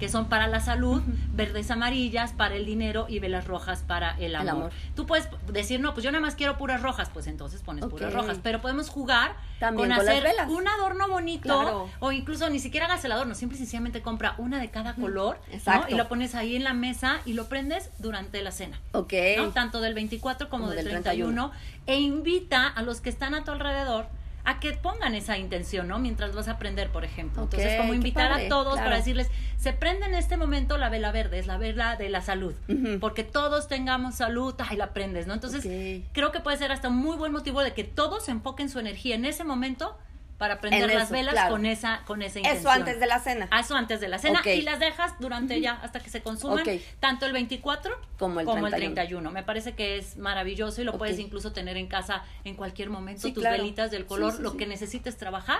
que 0.00 0.08
son 0.08 0.28
para 0.28 0.46
la 0.48 0.60
salud, 0.60 1.02
verdes 1.34 1.70
amarillas 1.70 2.32
para 2.32 2.56
el 2.56 2.64
dinero 2.66 3.06
y 3.08 3.18
velas 3.18 3.46
rojas 3.46 3.84
para 3.86 4.16
el 4.18 4.34
amor. 4.34 4.50
amor. 4.52 4.70
Tú 4.96 5.06
puedes 5.06 5.28
decir, 5.52 5.78
no, 5.78 5.92
pues 5.94 6.04
yo 6.04 6.10
nada 6.10 6.22
más 6.22 6.34
quiero 6.34 6.56
puras 6.56 6.80
rojas, 6.82 7.10
pues 7.12 7.26
entonces 7.26 7.60
pones 7.62 7.84
puras 7.86 8.12
rojas, 8.12 8.38
pero 8.42 8.60
podemos 8.62 8.88
jugar 8.88 9.36
También 9.60 9.90
con 9.90 9.98
con 9.98 10.08
hacer 10.08 10.24
un 10.48 10.66
adorno 10.66 11.06
bonito 11.08 11.60
Claro. 11.60 11.90
o 12.00 12.12
incluso 12.12 12.48
ni 12.48 12.58
siquiera 12.60 12.86
hagas 12.86 13.04
el 13.04 13.12
adorno, 13.12 13.34
simple 13.34 13.56
y 13.56 13.58
sencillamente 13.58 14.00
compra 14.00 14.34
una 14.38 14.58
de 14.58 14.70
cada 14.70 14.94
color 14.94 15.38
¿no? 15.66 15.84
Y 15.88 15.94
lo 15.94 16.08
pones 16.08 16.34
ahí 16.34 16.56
en 16.56 16.64
la 16.64 16.72
mesa 16.72 17.20
y 17.26 17.34
lo 17.34 17.46
prendes 17.48 17.90
durante 17.98 18.42
la 18.42 18.52
cena. 18.52 18.80
Ok. 18.92 19.12
¿no? 19.36 19.50
Tanto 19.50 19.80
del 19.82 19.92
24 19.92 20.48
como, 20.48 20.64
Como 20.64 20.74
del 20.74 20.84
del 20.84 21.02
31, 21.02 21.52
e 21.86 22.00
invita 22.00 22.66
a 22.66 22.82
los 22.82 23.00
que 23.02 23.10
están 23.10 23.34
a 23.34 23.44
tu 23.44 23.50
alrededor 23.50 23.97
a 24.44 24.60
que 24.60 24.72
pongan 24.72 25.14
esa 25.14 25.36
intención, 25.36 25.88
¿no? 25.88 25.98
Mientras 25.98 26.34
vas 26.34 26.48
a 26.48 26.52
aprender, 26.52 26.90
por 26.90 27.04
ejemplo. 27.04 27.42
Entonces, 27.42 27.78
como 27.78 27.94
invitar 27.94 28.30
padre, 28.30 28.46
a 28.46 28.48
todos 28.48 28.74
claro. 28.74 28.86
para 28.86 28.96
decirles, 28.96 29.28
se 29.56 29.72
prende 29.72 30.06
en 30.06 30.14
este 30.14 30.36
momento 30.36 30.78
la 30.78 30.88
vela 30.88 31.12
verde, 31.12 31.38
es 31.38 31.46
la 31.46 31.58
vela 31.58 31.96
de 31.96 32.08
la 32.08 32.22
salud, 32.22 32.54
porque 33.00 33.24
todos 33.24 33.68
tengamos 33.68 34.14
salud, 34.16 34.54
ay, 34.58 34.76
la 34.76 34.92
prendes, 34.92 35.26
¿no? 35.26 35.34
Entonces, 35.34 35.64
creo 36.12 36.32
que 36.32 36.40
puede 36.40 36.56
ser 36.56 36.72
hasta 36.72 36.88
un 36.88 36.96
muy 36.96 37.16
buen 37.16 37.32
motivo 37.32 37.62
de 37.62 37.74
que 37.74 37.84
todos 37.84 38.28
enfoquen 38.28 38.68
su 38.68 38.78
energía 38.78 39.14
en 39.14 39.24
ese 39.24 39.44
momento 39.44 39.96
para 40.38 40.60
prender 40.60 40.88
En 40.88 40.96
las 40.96 41.10
velas 41.10 41.32
claro. 41.34 41.50
con 41.50 41.66
esa 41.66 42.02
con 42.06 42.22
esa 42.22 42.38
intención. 42.38 42.60
Eso 42.60 42.70
antes 42.70 43.00
de 43.00 43.06
la 43.06 43.18
cena. 43.18 43.48
Eso 43.58 43.74
antes 43.74 44.00
de 44.00 44.08
la 44.08 44.18
cena 44.18 44.40
y 44.44 44.62
las 44.62 44.78
dejas 44.78 45.12
durante 45.18 45.60
ya 45.60 45.72
hasta 45.82 46.00
que 46.00 46.10
se 46.10 46.22
consuman 46.22 46.64
tanto 47.00 47.26
el 47.26 47.32
24 47.32 47.94
Como 48.18 48.40
el 48.40 48.46
31. 48.46 48.70
31. 48.76 49.30
Me 49.32 49.42
parece 49.42 49.74
que 49.74 49.98
es 49.98 50.16
maravilloso 50.16 50.80
y 50.80 50.84
lo 50.84 50.96
puedes 50.96 51.18
incluso 51.18 51.52
tener 51.52 51.76
en 51.76 51.88
casa 51.88 52.22
en 52.44 52.54
cualquier 52.54 52.88
momento 52.88 53.22
Sí, 53.22 53.32
tus 53.32 53.42
claro. 53.42 53.58
velitas 53.58 53.90
del 53.90 54.06
color, 54.06 54.36
sí, 54.36 54.42
lo 54.42 54.56
que 54.56 54.66
necesites 54.66 55.16
trabajar 55.16 55.58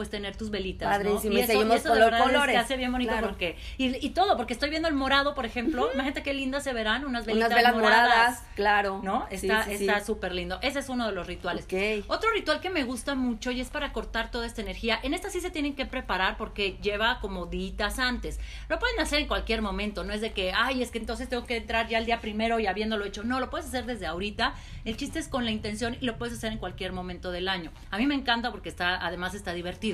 pues 0.00 0.08
tener 0.08 0.34
tus 0.34 0.48
velitas, 0.48 0.88
Padrísimo, 0.88 1.34
¿no? 1.34 1.40
y 1.40 1.42
seguimos 1.44 1.76
eso 1.76 1.88
con 1.90 1.98
de 1.98 2.04
verdad 2.06 2.20
es 2.20 2.26
que 2.26 2.32
colores. 2.32 2.56
hace 2.56 2.76
bien 2.78 2.90
bonito 2.90 3.10
Claro. 3.12 3.26
porque 3.28 3.58
y, 3.76 3.94
y 4.06 4.10
todo, 4.10 4.34
porque 4.38 4.54
estoy 4.54 4.70
viendo 4.70 4.88
el 4.88 4.94
morado, 4.94 5.34
por 5.34 5.44
ejemplo, 5.44 5.90
imagínate 5.92 6.22
qué 6.22 6.32
lindas 6.32 6.64
se 6.64 6.72
verán 6.72 7.04
unas 7.04 7.26
velitas 7.26 7.48
Unas 7.48 7.56
velas 7.58 7.74
moradas, 7.74 8.08
moradas, 8.08 8.44
claro. 8.56 9.00
¿no? 9.04 9.26
Está 9.30 9.64
sí, 9.64 9.76
sí. 9.76 9.84
está 9.86 10.02
súper 10.02 10.32
lindo. 10.34 10.58
Ese 10.62 10.78
es 10.78 10.88
uno 10.88 11.04
de 11.06 11.12
los 11.12 11.26
rituales. 11.26 11.64
Ok. 11.66 12.06
Otro 12.08 12.30
ritual 12.30 12.60
que 12.62 12.70
me 12.70 12.82
gusta 12.84 13.14
mucho 13.14 13.50
y 13.50 13.60
es 13.60 13.68
para 13.68 13.92
cortar 13.92 14.30
toda 14.30 14.46
esta 14.46 14.62
energía. 14.62 14.98
En 15.02 15.12
esta 15.12 15.28
sí 15.28 15.40
se 15.42 15.50
tienen 15.50 15.74
que 15.74 15.84
preparar 15.84 16.38
porque 16.38 16.78
lleva 16.80 17.18
como 17.20 17.44
días 17.44 17.98
antes. 17.98 18.40
Lo 18.70 18.78
pueden 18.78 18.98
hacer 19.00 19.18
en 19.18 19.26
cualquier 19.28 19.60
momento, 19.60 20.04
no 20.04 20.12
es 20.14 20.22
de 20.22 20.32
que, 20.32 20.52
ay, 20.54 20.82
es 20.82 20.90
que 20.90 20.98
entonces 20.98 21.28
tengo 21.28 21.44
que 21.44 21.56
entrar 21.58 21.88
ya 21.88 21.98
el 21.98 22.06
día 22.06 22.22
primero 22.22 22.58
y 22.60 22.66
habiéndolo 22.66 23.04
hecho. 23.04 23.22
No, 23.24 23.38
lo 23.40 23.50
puedes 23.50 23.66
hacer 23.66 23.84
desde 23.84 24.06
ahorita. 24.06 24.54
El 24.86 24.96
chiste 24.96 25.18
es 25.18 25.28
con 25.28 25.44
la 25.44 25.50
intención 25.50 25.96
y 26.00 26.06
lo 26.06 26.16
puedes 26.16 26.36
hacer 26.38 26.52
en 26.52 26.58
cualquier 26.58 26.92
momento 26.92 27.30
del 27.32 27.48
año. 27.48 27.70
A 27.90 27.98
mí 27.98 28.06
me 28.06 28.14
encanta 28.14 28.50
porque 28.50 28.68
está, 28.68 29.04
además 29.04 29.34
está 29.34 29.52
divertido. 29.52 29.89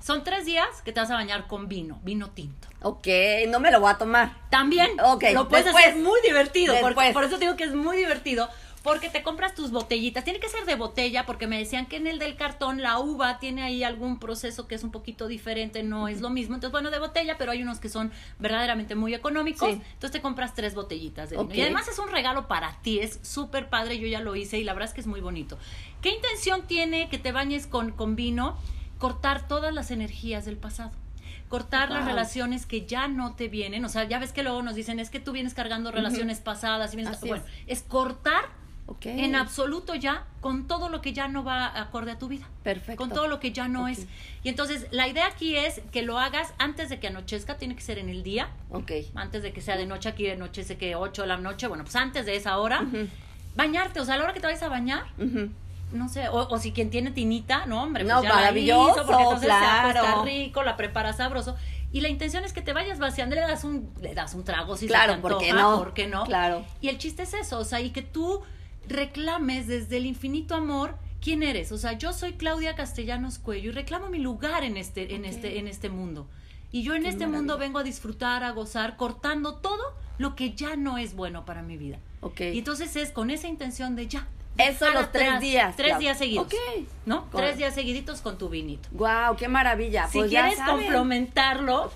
Son 0.00 0.22
tres 0.22 0.46
días 0.46 0.66
que 0.84 0.92
te 0.92 1.00
vas 1.00 1.10
a 1.10 1.14
bañar 1.14 1.46
con 1.48 1.68
vino, 1.68 1.98
vino 2.04 2.30
tinto. 2.30 2.68
Ok, 2.82 3.08
no 3.48 3.58
me 3.58 3.70
lo 3.72 3.80
voy 3.80 3.90
a 3.90 3.98
tomar. 3.98 4.32
También 4.48 4.88
Ok, 5.04 5.24
lo 5.34 5.48
puedes 5.48 5.64
después. 5.66 5.86
hacer 5.86 5.98
muy 5.98 6.20
divertido. 6.22 6.74
Porque, 6.80 7.10
por 7.12 7.24
eso 7.24 7.36
te 7.38 7.46
digo 7.46 7.56
que 7.56 7.64
es 7.64 7.74
muy 7.74 7.96
divertido. 7.96 8.48
Porque 8.84 9.10
te 9.10 9.24
compras 9.24 9.56
tus 9.56 9.72
botellitas. 9.72 10.22
Tiene 10.22 10.38
que 10.38 10.48
ser 10.48 10.64
de 10.64 10.76
botella, 10.76 11.26
porque 11.26 11.48
me 11.48 11.58
decían 11.58 11.86
que 11.86 11.96
en 11.96 12.06
el 12.06 12.20
del 12.20 12.36
cartón 12.36 12.80
la 12.80 13.00
uva 13.00 13.40
tiene 13.40 13.62
ahí 13.64 13.82
algún 13.82 14.20
proceso 14.20 14.68
que 14.68 14.76
es 14.76 14.84
un 14.84 14.92
poquito 14.92 15.26
diferente, 15.26 15.82
no 15.82 16.06
es 16.06 16.20
lo 16.20 16.30
mismo. 16.30 16.54
Entonces, 16.54 16.70
bueno, 16.72 16.92
de 16.92 17.00
botella, 17.00 17.36
pero 17.36 17.50
hay 17.50 17.60
unos 17.60 17.80
que 17.80 17.88
son 17.88 18.12
verdaderamente 18.38 18.94
muy 18.94 19.14
económicos. 19.14 19.68
Sí. 19.68 19.82
Entonces 19.94 20.12
te 20.12 20.22
compras 20.22 20.54
tres 20.54 20.76
botellitas 20.76 21.28
de 21.28 21.36
vino. 21.36 21.52
Y 21.52 21.60
además 21.60 21.88
es 21.88 21.98
un 21.98 22.08
regalo 22.08 22.46
para 22.46 22.80
ti, 22.82 23.00
es 23.00 23.18
súper 23.22 23.68
padre. 23.68 23.98
Yo 23.98 24.06
ya 24.06 24.20
lo 24.20 24.36
hice 24.36 24.58
y 24.58 24.64
la 24.64 24.74
verdad 24.74 24.88
es 24.88 24.94
que 24.94 25.00
es 25.00 25.08
muy 25.08 25.20
bonito. 25.20 25.58
¿Qué 26.00 26.10
intención 26.10 26.62
tiene 26.68 27.08
que 27.08 27.18
te 27.18 27.32
bañes 27.32 27.66
con, 27.66 27.90
con 27.90 28.14
vino? 28.14 28.56
Cortar 28.98 29.46
todas 29.48 29.72
las 29.74 29.90
energías 29.90 30.44
del 30.44 30.56
pasado 30.56 30.92
cortar 31.48 31.90
las 31.90 32.04
relaciones 32.04 32.66
que 32.66 32.84
ya 32.84 33.08
no 33.08 33.32
te 33.34 33.48
vienen, 33.48 33.82
o 33.86 33.88
sea, 33.88 34.04
ya 34.04 34.18
ves 34.18 34.32
que 34.32 34.42
luego 34.42 34.60
nos 34.62 34.74
dicen, 34.74 35.00
es 35.00 35.08
que 35.08 35.18
tú 35.18 35.32
vienes 35.32 35.54
cargando 35.54 35.90
relaciones 35.90 36.40
pasadas, 36.40 36.92
y 36.92 36.96
vienes- 36.96 37.14
Así 37.16 37.26
bueno, 37.28 37.42
es. 37.66 37.78
es 37.80 37.82
cortar 37.88 38.44
en 39.02 39.34
absoluto 39.34 39.94
ya 39.94 40.24
con 40.42 40.66
todo 40.66 40.90
lo 40.90 41.00
que 41.00 41.14
ya 41.14 41.26
no 41.26 41.44
va 41.44 41.80
acorde 41.80 42.10
a 42.10 42.18
tu 42.18 42.28
vida. 42.28 42.46
Perfecto. 42.62 42.98
Con 43.02 43.08
todo 43.08 43.28
lo 43.28 43.40
que 43.40 43.50
ya 43.52 43.66
no 43.66 43.88
es. 43.88 44.06
Y 44.42 44.50
entonces, 44.50 44.88
la 44.90 45.08
idea 45.08 45.26
aquí 45.26 45.56
es 45.56 45.80
que 45.90 46.02
lo 46.02 46.18
hagas 46.18 46.52
antes 46.58 46.90
de 46.90 47.00
que 47.00 47.06
anochezca, 47.06 47.56
tiene 47.56 47.74
que 47.74 47.82
ser 47.82 47.96
en 47.98 48.10
el 48.10 48.22
día, 48.22 48.50
Ok. 48.70 48.92
antes 49.14 49.42
de 49.42 49.52
que 49.54 49.62
sea 49.62 49.78
de 49.78 49.86
noche, 49.86 50.10
aquí 50.10 50.28
anochece 50.28 50.76
que 50.76 50.96
8 50.96 51.22
de 51.22 51.28
la 51.28 51.38
noche, 51.38 51.66
bueno, 51.66 51.84
pues 51.84 51.96
antes 51.96 52.26
de 52.26 52.36
esa 52.36 52.58
hora, 52.58 52.84
bañarte, 53.56 54.00
o 54.00 54.04
sea, 54.04 54.14
a 54.14 54.18
la 54.18 54.24
hora 54.24 54.34
que 54.34 54.40
te 54.40 54.46
vayas 54.46 54.62
a 54.62 54.68
bañar. 54.68 55.04
No 55.92 56.08
sé, 56.08 56.28
o, 56.28 56.48
o 56.48 56.58
si 56.58 56.72
quien 56.72 56.90
tiene 56.90 57.10
tinita, 57.10 57.66
no, 57.66 57.82
hombre, 57.82 58.04
pues 58.04 58.14
No, 58.14 58.22
ya 58.22 58.28
la 58.28 58.34
maravilloso, 58.36 58.90
hizo, 58.90 59.06
porque 59.06 59.22
entonces 59.22 59.46
claro. 59.46 59.92
se 59.92 59.98
acuesta 59.98 60.24
rico, 60.24 60.62
la 60.62 60.76
prepara 60.76 61.12
sabroso. 61.12 61.56
Y 61.90 62.02
la 62.02 62.08
intención 62.08 62.44
es 62.44 62.52
que 62.52 62.60
te 62.60 62.72
vayas 62.72 62.98
vaciando, 62.98 63.34
le 63.34 63.40
das 63.40 63.64
un, 63.64 63.90
le 64.00 64.14
das 64.14 64.34
un 64.34 64.44
trago 64.44 64.76
si 64.76 64.86
Claro, 64.86 65.14
se 65.14 65.16
te 65.16 65.22
¿por 65.22 65.38
qué 65.38 65.50
antoja, 65.50 65.70
no? 65.70 65.78
¿por 65.78 65.94
qué 65.94 66.06
no? 66.06 66.24
Claro. 66.24 66.64
Y 66.80 66.88
el 66.88 66.98
chiste 66.98 67.22
es 67.22 67.32
eso, 67.32 67.58
o 67.58 67.64
sea, 67.64 67.80
y 67.80 67.90
que 67.90 68.02
tú 68.02 68.42
reclames 68.86 69.66
desde 69.66 69.96
el 69.96 70.06
infinito 70.06 70.54
amor 70.54 70.96
quién 71.20 71.42
eres. 71.42 71.72
O 71.72 71.78
sea, 71.78 71.92
yo 71.92 72.12
soy 72.12 72.34
Claudia 72.34 72.74
Castellanos 72.74 73.38
Cuello 73.38 73.70
y 73.70 73.72
reclamo 73.72 74.08
mi 74.08 74.18
lugar 74.18 74.64
en 74.64 74.76
este, 74.76 75.14
en 75.14 75.24
este, 75.24 75.58
en 75.58 75.68
este 75.68 75.88
mundo. 75.88 76.26
Y 76.70 76.82
yo 76.82 76.94
en 76.94 77.02
Qué 77.04 77.08
este 77.08 77.26
mundo 77.26 77.56
vengo 77.56 77.78
a 77.78 77.82
disfrutar, 77.82 78.44
a 78.44 78.50
gozar, 78.50 78.96
cortando 78.96 79.54
todo 79.54 79.82
lo 80.18 80.34
que 80.34 80.52
ya 80.52 80.76
no 80.76 80.98
es 80.98 81.14
bueno 81.14 81.44
para 81.46 81.62
mi 81.62 81.76
vida. 81.78 81.98
Ok. 82.20 82.40
Y 82.40 82.58
entonces 82.58 82.94
es 82.96 83.10
con 83.10 83.30
esa 83.30 83.48
intención 83.48 83.96
de 83.96 84.06
ya. 84.06 84.26
Eso 84.58 84.90
los 84.90 85.10
tres 85.12 85.40
días, 85.40 85.76
Tres 85.76 85.98
días 85.98 86.18
seguidos. 86.18 86.46
Ok. 86.46 86.54
¿No? 87.06 87.28
Tres 87.32 87.56
días 87.56 87.74
seguiditos 87.74 88.20
con 88.20 88.38
tu 88.38 88.48
vinito. 88.48 88.88
Wow, 88.92 89.36
qué 89.36 89.48
maravilla. 89.48 90.08
Si 90.08 90.18
Pues 90.18 90.30
quieres 90.30 90.58
complementarlo, 90.60 91.90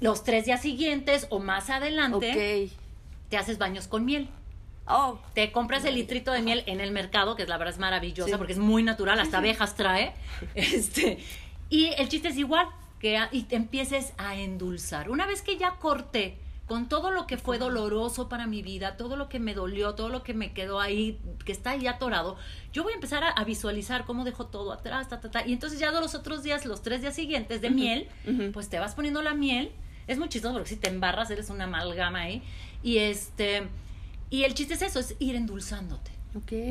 los 0.00 0.24
tres 0.24 0.44
días 0.44 0.60
siguientes 0.60 1.26
o 1.30 1.38
más 1.38 1.70
adelante, 1.70 2.70
te 3.30 3.36
haces 3.36 3.58
baños 3.58 3.86
con 3.88 4.04
miel. 4.04 4.28
Oh, 4.86 5.18
Te 5.34 5.50
compras 5.50 5.84
el 5.86 5.94
litrito 5.94 6.30
de 6.32 6.42
miel 6.42 6.62
en 6.66 6.80
el 6.80 6.90
mercado, 6.90 7.36
que 7.36 7.46
la 7.46 7.56
verdad 7.56 7.72
es 7.72 7.80
maravillosa 7.80 8.30
Sí. 8.32 8.36
porque 8.36 8.52
es 8.52 8.58
muy 8.58 8.82
natural, 8.82 9.18
hasta 9.18 9.38
abejas 9.38 9.76
trae. 9.76 10.12
Este, 10.54 11.18
y 11.70 11.86
el 11.96 12.08
chiste 12.10 12.28
es 12.28 12.36
igual, 12.36 12.66
que 13.00 13.18
y 13.32 13.44
te 13.44 13.56
empieces 13.56 14.12
a 14.18 14.34
endulzar. 14.34 15.08
Una 15.10 15.26
vez 15.26 15.40
que 15.40 15.56
ya 15.56 15.76
corté 15.76 16.36
con 16.66 16.88
todo 16.88 17.10
lo 17.10 17.26
que 17.26 17.36
fue 17.36 17.58
doloroso 17.58 18.28
para 18.28 18.46
mi 18.46 18.62
vida, 18.62 18.96
todo 18.96 19.16
lo 19.16 19.28
que 19.28 19.38
me 19.38 19.52
dolió, 19.54 19.94
todo 19.94 20.08
lo 20.08 20.22
que 20.22 20.32
me 20.32 20.52
quedó 20.52 20.80
ahí, 20.80 21.20
que 21.44 21.52
está 21.52 21.70
ahí 21.70 21.86
atorado, 21.86 22.36
yo 22.72 22.82
voy 22.82 22.92
a 22.92 22.94
empezar 22.94 23.22
a, 23.22 23.28
a 23.28 23.44
visualizar 23.44 24.04
cómo 24.06 24.24
dejo 24.24 24.46
todo 24.46 24.72
atrás, 24.72 25.08
ta, 25.08 25.20
ta, 25.20 25.30
ta. 25.30 25.46
Y 25.46 25.52
entonces 25.52 25.78
ya 25.78 25.92
de 25.92 26.00
los 26.00 26.14
otros 26.14 26.42
días, 26.42 26.64
los 26.64 26.82
tres 26.82 27.02
días 27.02 27.14
siguientes 27.14 27.60
de 27.60 27.70
miel, 27.70 28.08
pues 28.52 28.68
te 28.68 28.78
vas 28.78 28.94
poniendo 28.94 29.20
la 29.20 29.34
miel. 29.34 29.72
Es 30.06 30.18
muy 30.18 30.28
chistoso 30.28 30.54
porque 30.54 30.68
si 30.70 30.76
te 30.76 30.88
embarras, 30.88 31.30
eres 31.30 31.50
una 31.50 31.64
amalgama 31.64 32.20
ahí. 32.20 32.42
Y 32.82 32.98
este, 32.98 33.68
y 34.30 34.44
el 34.44 34.54
chiste 34.54 34.74
es 34.74 34.82
eso, 34.82 35.00
es 35.00 35.16
ir 35.18 35.34
endulzándote. 35.36 36.10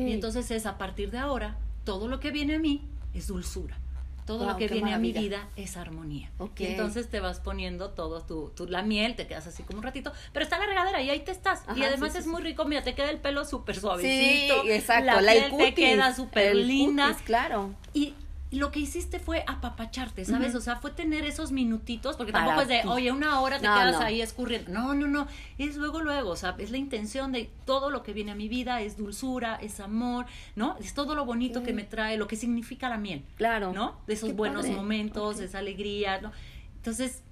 Y 0.08 0.12
entonces 0.12 0.50
es 0.50 0.66
a 0.66 0.76
partir 0.76 1.10
de 1.10 1.18
ahora, 1.18 1.56
todo 1.84 2.08
lo 2.08 2.20
que 2.20 2.30
viene 2.30 2.56
a 2.56 2.58
mí 2.58 2.82
es 3.14 3.28
dulzura. 3.28 3.78
Todo 4.26 4.38
Wow, 4.44 4.48
lo 4.48 4.56
que 4.56 4.68
viene 4.68 4.94
a 4.94 4.98
mi 4.98 5.12
vida 5.12 5.48
es 5.56 5.76
armonía. 5.76 6.30
Ok. 6.38 6.60
Y 6.60 6.66
entonces 6.66 7.10
te 7.10 7.20
vas 7.20 7.40
poniendo 7.40 7.90
todo 7.90 8.22
tu, 8.22 8.50
tu- 8.56 8.66
la 8.66 8.82
miel, 8.82 9.16
te 9.16 9.26
quedas 9.26 9.46
así 9.46 9.62
como 9.62 9.78
un 9.78 9.84
ratito, 9.84 10.12
pero 10.32 10.44
está 10.44 10.58
la 10.58 10.66
regadera 10.66 11.02
y 11.02 11.10
ahí 11.10 11.20
te 11.20 11.30
estás. 11.30 11.64
y 11.76 11.82
además 11.82 12.10
sí, 12.12 12.12
sí, 12.14 12.18
es 12.20 12.24
sí. 12.24 12.30
muy 12.30 12.42
rico, 12.42 12.64
mira, 12.64 12.82
te 12.82 12.94
queda 12.94 13.10
el 13.10 13.18
pelo 13.18 13.44
súper 13.44 13.74
Sí, 13.74 13.80
suavecito. 13.82 14.64
exacto. 14.66 15.04
La, 15.06 15.20
La, 15.20 15.32
piel 15.32 15.44
el 15.44 15.56
te 15.58 15.74
queda 15.74 16.14
súper 16.14 16.56
linda. 16.56 17.08
cutis, 17.08 17.22
claro. 17.22 17.74
Y 17.92 18.14
lo 18.54 18.70
que 18.70 18.80
hiciste 18.80 19.18
fue 19.18 19.44
apapacharte, 19.46 20.24
¿sabes? 20.24 20.54
O 20.54 20.60
sea, 20.60 20.76
fue 20.76 20.90
tener 20.90 21.24
esos 21.24 21.52
minutitos, 21.52 22.16
porque 22.16 22.32
Para 22.32 22.46
tampoco 22.46 22.62
es 22.62 22.68
de, 22.68 22.88
oye, 22.88 23.10
una 23.12 23.40
hora 23.40 23.58
te 23.58 23.66
No, 23.66 23.74
quedas 23.74 23.92
no. 23.92 24.00
ahí 24.06 24.20
escurriendo. 24.20 24.70
No, 24.72 24.94
no, 24.94 25.06
no. 25.06 25.26
Es 25.58 25.76
luego, 25.76 26.00
luego. 26.00 26.30
O 26.30 26.36
sea, 26.36 26.54
es 26.58 26.70
la 26.70 26.76
intención 26.78 27.32
de 27.32 27.50
todo 27.64 27.90
lo 27.90 28.02
que 28.02 28.12
viene 28.12 28.32
a 28.32 28.34
mi 28.34 28.48
vida, 28.48 28.80
es 28.82 28.96
dulzura, 28.96 29.56
es 29.62 29.80
amor, 29.80 30.26
¿no? 30.56 30.76
Es 30.80 30.94
todo 30.94 31.14
lo 31.14 31.24
bonito 31.24 31.62
que 31.62 31.72
me 31.72 31.84
trae, 31.84 32.16
lo 32.16 32.26
que 32.28 32.36
significa 32.36 32.88
la 32.88 32.96
miel, 32.98 33.22
Claro. 33.36 33.72
¿no? 33.72 34.00
De 34.06 34.14
esos 34.14 34.30
Qué 34.30 34.34
buenos 34.34 34.62
padre. 34.62 34.76
momentos, 34.76 35.40
esa 35.40 35.58
alegría, 35.58 36.20
¿no? 36.20 36.32
Entonces, 36.76 37.22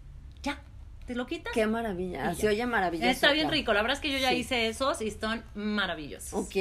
ya, 0.42 0.60
te 1.06 1.14
lo 1.14 1.26
quitas. 1.26 1.52
Qué 1.52 1.66
maravilla. 1.66 2.32
Y 2.32 2.36
Se 2.36 2.48
oye 2.48 2.64
maravilloso. 2.66 3.10
Está 3.10 3.32
bien 3.32 3.44
claro. 3.48 3.54
rico. 3.56 3.72
La 3.74 3.82
verdad 3.82 3.96
es 3.96 4.00
que 4.02 4.10
yo 4.12 4.18
ya 4.18 4.30
Sí. 4.30 4.36
hice 4.36 4.68
esos 4.68 5.02
y 5.02 5.08
están 5.08 5.44
maravillosos. 5.54 6.32
Ok. 6.32 6.56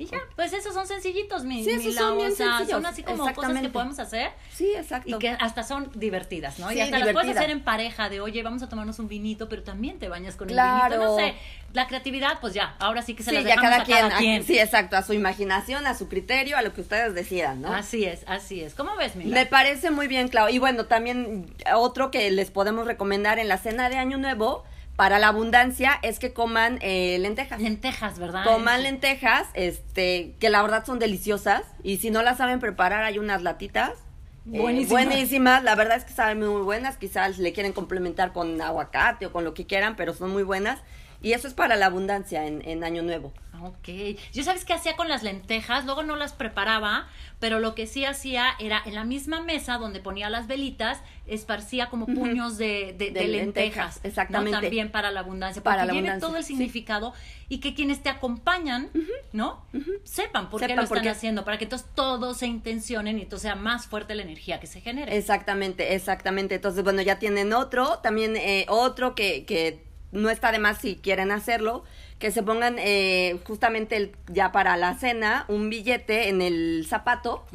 Y 0.00 0.06
ya, 0.06 0.18
pues 0.34 0.54
esos 0.54 0.72
son 0.72 0.86
sencillitos, 0.86 1.44
mi, 1.44 1.62
Sí, 1.62 1.72
mi 1.76 1.82
esos 1.82 1.94
son 1.94 2.16
bien 2.16 2.34
sencillos, 2.34 2.82
así 2.86 3.02
como 3.02 3.30
cosas 3.34 3.60
que 3.60 3.68
podemos 3.68 3.98
hacer 3.98 4.30
Sí, 4.50 4.72
exacto. 4.74 5.10
y 5.10 5.18
que 5.18 5.28
hasta 5.28 5.62
son 5.62 5.90
divertidas, 5.94 6.58
¿no? 6.58 6.72
y 6.72 6.80
hasta 6.80 6.98
las 7.00 7.12
puedes 7.12 7.36
hacer 7.36 7.50
en 7.50 7.60
pareja 7.60 8.08
de, 8.08 8.22
oye, 8.22 8.42
vamos 8.42 8.62
a 8.62 8.68
tomarnos 8.70 8.98
un 8.98 9.08
vinito, 9.08 9.50
pero 9.50 9.62
también 9.62 9.98
te 9.98 10.08
bañas 10.08 10.36
con 10.36 10.48
el 10.48 10.56
vinito, 10.56 10.96
no 10.96 11.16
sé. 11.16 11.34
La 11.74 11.86
creatividad, 11.86 12.40
pues 12.40 12.54
ya, 12.54 12.76
ahora 12.78 13.02
sí 13.02 13.12
que 13.14 13.22
se 13.22 13.28
sí, 13.30 13.36
las 13.36 13.44
ya 13.44 13.50
dejamos 13.50 13.70
cada 13.70 13.82
a 13.82 13.84
quien, 13.84 13.98
cada 13.98 14.16
a- 14.16 14.18
quien. 14.18 14.42
sí, 14.42 14.58
exacto, 14.58 14.96
a 14.96 15.02
su 15.02 15.12
imaginación, 15.12 15.86
a 15.86 15.94
su 15.94 16.08
criterio, 16.08 16.56
a 16.56 16.62
lo 16.62 16.72
que 16.72 16.80
ustedes 16.80 17.14
decidan, 17.14 17.60
¿no? 17.60 17.70
Así 17.72 18.06
es, 18.06 18.24
así 18.26 18.62
es. 18.62 18.74
¿Cómo 18.74 18.96
ves, 18.96 19.16
mi? 19.16 19.26
Me 19.26 19.44
parece 19.44 19.90
muy 19.90 20.08
bien, 20.08 20.28
Clau. 20.28 20.48
Y 20.48 20.58
bueno, 20.58 20.86
también 20.86 21.54
otro 21.76 22.10
que 22.10 22.30
les 22.30 22.50
podemos 22.50 22.86
recomendar 22.86 23.38
en 23.38 23.48
la 23.48 23.58
cena 23.58 23.90
de 23.90 23.98
Año 23.98 24.16
Nuevo 24.16 24.64
para 25.00 25.18
la 25.18 25.28
abundancia 25.28 25.98
es 26.02 26.18
que 26.18 26.34
coman 26.34 26.78
eh, 26.82 27.16
lentejas. 27.20 27.58
Lentejas, 27.58 28.18
¿verdad? 28.18 28.44
Coman 28.44 28.82
lentejas, 28.82 29.46
este, 29.54 30.34
que 30.38 30.50
la 30.50 30.60
verdad 30.60 30.84
son 30.84 30.98
deliciosas. 30.98 31.62
Y 31.82 31.96
si 31.96 32.10
no 32.10 32.20
las 32.20 32.36
saben 32.36 32.60
preparar, 32.60 33.02
hay 33.04 33.18
unas 33.18 33.40
latitas. 33.40 33.92
eh, 34.52 34.58
Buenísimas. 34.60 35.06
buenísimas, 35.06 35.64
la 35.64 35.74
verdad 35.74 35.96
es 35.96 36.04
que 36.04 36.12
saben 36.12 36.40
muy 36.40 36.60
buenas. 36.60 36.98
Quizás 36.98 37.38
le 37.38 37.54
quieren 37.54 37.72
complementar 37.72 38.34
con 38.34 38.60
aguacate 38.60 39.24
o 39.24 39.32
con 39.32 39.42
lo 39.42 39.54
que 39.54 39.64
quieran, 39.64 39.96
pero 39.96 40.12
son 40.12 40.32
muy 40.32 40.42
buenas. 40.42 40.80
Y 41.22 41.32
eso 41.32 41.46
es 41.48 41.54
para 41.54 41.76
la 41.76 41.86
abundancia 41.86 42.46
en, 42.46 42.66
en 42.66 42.82
Año 42.84 43.02
Nuevo. 43.02 43.32
Ok. 43.62 43.88
Yo 44.32 44.42
sabes 44.42 44.64
qué 44.64 44.72
hacía 44.72 44.96
con 44.96 45.10
las 45.10 45.22
lentejas, 45.22 45.84
luego 45.84 46.02
no 46.02 46.16
las 46.16 46.32
preparaba, 46.32 47.08
pero 47.40 47.60
lo 47.60 47.74
que 47.74 47.86
sí 47.86 48.06
hacía 48.06 48.46
era 48.58 48.80
en 48.86 48.94
la 48.94 49.04
misma 49.04 49.42
mesa 49.42 49.76
donde 49.76 50.00
ponía 50.00 50.30
las 50.30 50.46
velitas, 50.46 51.02
esparcía 51.26 51.90
como 51.90 52.06
puños 52.06 52.56
de, 52.56 52.94
de- 52.96 53.10
de 53.10 53.20
De 53.20 53.28
lentejas, 53.28 53.96
lentejas. 53.96 54.00
¿no? 54.02 54.08
exactamente. 54.08 54.60
También 54.62 54.90
para 54.90 55.10
la 55.10 55.20
abundancia. 55.20 55.62
Para 55.62 55.82
Para 55.82 55.86
la 55.86 55.92
abundancia, 55.92 56.26
todo 56.26 56.38
el 56.38 56.42
sí. 56.42 56.54
significado 56.54 57.12
y 57.50 57.58
que 57.58 57.74
quienes 57.74 58.02
te 58.02 58.08
acompañan, 58.08 58.88
¿no? 59.34 59.62
Sepan 60.04 60.48
por 60.48 60.60
qué 60.66 60.74
lo 60.74 60.82
están 60.82 61.02
qué. 61.02 61.10
haciendo, 61.10 61.44
para 61.44 61.58
que 61.58 61.64
entonces 61.64 61.86
todos 61.94 62.38
se 62.38 62.46
intencionen 62.46 63.18
y 63.18 63.22
entonces 63.22 63.42
sea 63.42 63.56
más 63.56 63.86
fuerte 63.86 64.14
la 64.14 64.22
energía 64.22 64.58
que 64.58 64.66
se 64.68 64.80
genere. 64.80 65.14
Exactamente, 65.18 65.94
exactamente. 65.94 66.54
Entonces, 66.54 66.82
bueno, 66.82 67.02
ya 67.02 67.18
tienen 67.18 67.52
otro, 67.52 67.98
también 67.98 68.36
eh, 68.36 68.64
otro 68.70 69.14
que, 69.14 69.44
que 69.44 69.84
no 70.12 70.30
está 70.30 70.52
de 70.52 70.58
más 70.58 70.78
si 70.78 70.96
quieren 70.96 71.30
hacerlo, 71.30 71.84
que 72.20 72.30
se 72.30 72.42
pongan 72.44 72.76
eh, 72.78 73.40
justamente 73.46 73.96
el- 73.96 74.12
ya 74.28 74.52
para 74.52 74.76
la 74.76 74.94
cena 74.94 75.46
un 75.48 75.70
billete 75.70 76.28
en 76.28 76.42
el 76.42 76.86
zapato 76.88 77.46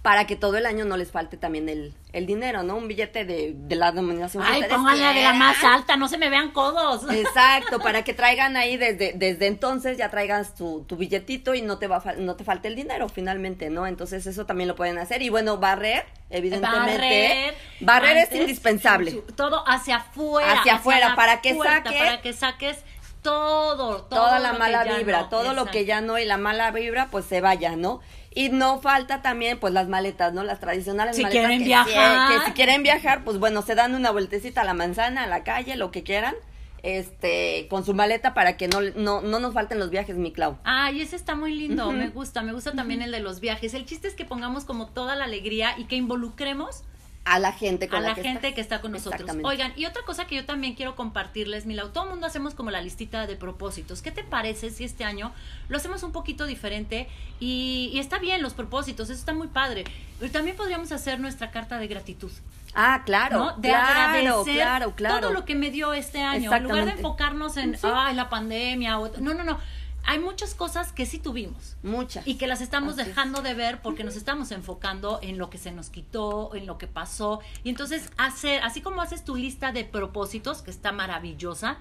para 0.00 0.26
que 0.26 0.36
todo 0.36 0.56
el 0.56 0.64
año 0.64 0.84
no 0.86 0.96
les 0.96 1.10
falte 1.10 1.36
también 1.36 1.68
el, 1.68 1.92
el 2.12 2.24
dinero, 2.26 2.62
¿no? 2.62 2.76
Un 2.76 2.86
billete 2.86 3.24
de, 3.24 3.52
de 3.54 3.74
la 3.76 3.90
denominación. 3.90 4.44
Ay, 4.46 4.62
pónganla 4.70 5.12
de 5.12 5.22
la 5.22 5.32
más 5.32 5.62
alta, 5.64 5.96
no 5.96 6.06
se 6.08 6.18
me 6.18 6.30
vean 6.30 6.52
codos. 6.52 7.02
Exacto, 7.12 7.80
para 7.80 8.04
que 8.04 8.14
traigan 8.14 8.56
ahí 8.56 8.76
desde, 8.76 9.12
desde 9.14 9.48
entonces 9.48 9.98
ya 9.98 10.08
traigas 10.08 10.54
tu, 10.54 10.84
tu 10.84 10.96
billetito 10.96 11.54
y 11.56 11.60
no 11.62 11.78
te 11.78 11.88
va 11.88 12.00
no 12.18 12.36
te 12.36 12.44
falte 12.44 12.68
el 12.68 12.76
dinero 12.76 13.08
finalmente, 13.08 13.70
¿no? 13.70 13.88
Entonces 13.88 14.24
eso 14.26 14.46
también 14.46 14.68
lo 14.68 14.76
pueden 14.76 14.98
hacer. 14.98 15.20
Y 15.22 15.30
bueno, 15.30 15.58
barrer, 15.58 16.04
evidentemente. 16.30 16.92
Barrer, 16.92 17.54
Barrer 17.80 18.16
es 18.18 18.32
indispensable. 18.32 19.12
Todo 19.34 19.64
hacia 19.66 19.96
afuera. 19.96 20.60
Hacia 20.60 20.74
afuera, 20.76 21.08
la 21.10 21.16
para 21.16 21.40
que 21.40 21.54
puerta, 21.54 21.82
saque- 21.90 21.98
Para 21.98 22.20
que 22.22 22.32
saques 22.32 22.76
todo, 23.22 24.02
todo 24.02 24.08
toda 24.08 24.38
la 24.40 24.52
mala 24.54 24.84
vibra, 24.84 25.22
no, 25.22 25.28
todo 25.28 25.54
lo 25.54 25.66
que 25.66 25.84
ya 25.84 26.00
no 26.00 26.18
y 26.18 26.24
la 26.24 26.36
mala 26.36 26.70
vibra 26.72 27.08
pues 27.10 27.24
se 27.24 27.40
vaya, 27.40 27.76
¿no? 27.76 28.00
Y 28.34 28.48
no 28.48 28.80
falta 28.80 29.22
también 29.22 29.58
pues 29.60 29.72
las 29.72 29.88
maletas, 29.88 30.32
¿no? 30.32 30.42
Las 30.42 30.58
tradicionales 30.58 31.16
Si 31.16 31.22
maletas 31.22 31.40
quieren 31.40 31.58
que, 31.60 31.64
viajar. 31.66 32.32
que 32.32 32.46
si 32.46 32.52
quieren 32.52 32.82
viajar, 32.82 33.24
pues 33.24 33.38
bueno, 33.38 33.62
se 33.62 33.74
dan 33.74 33.94
una 33.94 34.10
vueltecita 34.10 34.62
a 34.62 34.64
la 34.64 34.74
manzana, 34.74 35.24
a 35.24 35.26
la 35.26 35.44
calle, 35.44 35.76
lo 35.76 35.90
que 35.90 36.02
quieran, 36.02 36.34
este, 36.82 37.66
con 37.68 37.84
su 37.84 37.94
maleta 37.94 38.34
para 38.34 38.56
que 38.56 38.68
no, 38.68 38.80
no, 38.96 39.20
no 39.20 39.38
nos 39.38 39.54
falten 39.54 39.78
los 39.78 39.90
viajes, 39.90 40.16
mi 40.16 40.32
Clau. 40.32 40.58
Ay, 40.64 41.02
ese 41.02 41.14
está 41.14 41.34
muy 41.34 41.54
lindo, 41.54 41.92
me 41.92 42.08
gusta, 42.08 42.42
me 42.42 42.52
gusta 42.52 42.72
también 42.72 43.02
el 43.02 43.12
de 43.12 43.20
los 43.20 43.40
viajes. 43.40 43.74
El 43.74 43.84
chiste 43.84 44.08
es 44.08 44.14
que 44.14 44.24
pongamos 44.24 44.64
como 44.64 44.88
toda 44.88 45.14
la 45.14 45.24
alegría 45.24 45.78
y 45.78 45.84
que 45.84 45.96
involucremos 45.96 46.84
A 47.24 47.38
la 47.38 47.52
gente 47.52 47.88
con 47.88 47.98
a 48.00 48.00
la 48.08 48.14
que 48.16 48.22
gente 48.22 48.48
está. 48.48 48.54
que 48.56 48.60
está 48.60 48.80
con 48.80 48.90
nosotros. 48.92 49.30
Oigan, 49.44 49.72
y 49.76 49.86
otra 49.86 50.02
cosa 50.04 50.26
que 50.26 50.34
yo 50.34 50.44
también 50.44 50.74
quiero 50.74 50.96
compartirles, 50.96 51.66
Milau, 51.66 51.90
todo 51.90 52.04
el 52.04 52.10
mundo 52.10 52.26
hacemos 52.26 52.54
como 52.54 52.72
la 52.72 52.82
listita 52.82 53.28
de 53.28 53.36
propósitos. 53.36 54.02
¿Qué 54.02 54.10
te 54.10 54.24
parece 54.24 54.70
si 54.70 54.82
este 54.82 55.04
año 55.04 55.32
lo 55.68 55.76
hacemos 55.76 56.02
un 56.02 56.10
poquito 56.10 56.46
diferente? 56.46 57.08
Y, 57.38 57.90
y 57.92 58.00
está 58.00 58.18
bien 58.18 58.42
los 58.42 58.54
propósitos, 58.54 59.08
eso 59.08 59.20
está 59.20 59.32
muy 59.34 59.46
padre. 59.46 59.84
Pero 60.18 60.32
también 60.32 60.56
podríamos 60.56 60.90
hacer 60.90 61.20
nuestra 61.20 61.52
carta 61.52 61.78
de 61.78 61.86
gratitud. 61.86 62.32
Ah, 62.74 63.02
claro, 63.04 63.38
¿no? 63.38 63.56
De 63.58 63.68
claro, 63.68 64.00
agradecer 64.00 64.54
claro, 64.54 64.94
claro. 64.96 65.20
todo 65.20 65.30
lo 65.32 65.44
que 65.44 65.54
me 65.54 65.70
dio 65.70 65.92
este 65.92 66.22
año. 66.22 66.52
En 66.52 66.62
lugar 66.64 66.86
de 66.86 66.92
enfocarnos 66.92 67.56
en, 67.56 67.76
Sí. 67.78 67.86
ay, 67.92 68.14
la 68.16 68.28
pandemia. 68.30 68.98
o- 68.98 69.10
no, 69.20 69.34
no, 69.34 69.44
no. 69.44 69.58
Hay 70.04 70.18
muchas 70.18 70.54
cosas 70.54 70.92
que 70.92 71.06
sí 71.06 71.18
tuvimos 71.18 71.76
Muchas. 71.82 72.26
y 72.26 72.34
que 72.34 72.46
las 72.46 72.60
estamos 72.60 72.94
Así 72.94 73.02
es. 73.02 73.06
dejando 73.08 73.40
de 73.42 73.54
ver 73.54 73.80
porque 73.82 74.02
nos 74.04 74.16
estamos 74.16 74.50
enfocando 74.50 75.20
en 75.22 75.38
lo 75.38 75.48
que 75.48 75.58
se 75.58 75.70
nos 75.70 75.90
quitó, 75.90 76.54
en 76.54 76.66
lo 76.66 76.76
que 76.78 76.86
pasó. 76.88 77.40
Y 77.62 77.68
entonces 77.70 78.10
hacer, 78.18 78.62
así 78.62 78.80
como 78.80 79.00
haces 79.00 79.24
tu 79.24 79.36
lista 79.36 79.70
de 79.72 79.84
propósitos, 79.84 80.62
que 80.62 80.70
está 80.72 80.90
maravillosa 80.92 81.78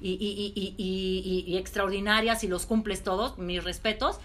y, 0.00 0.12
y- 0.12 0.14
y- 0.14 0.52
y- 0.54 0.74
y- 0.78 1.44
y- 1.46 1.52
y 1.52 1.56
extraordinaria 1.58 2.36
si 2.36 2.48
los 2.48 2.64
cumples 2.66 3.02
todos, 3.02 3.36
mis 3.38 3.62
respetos, 3.62 4.18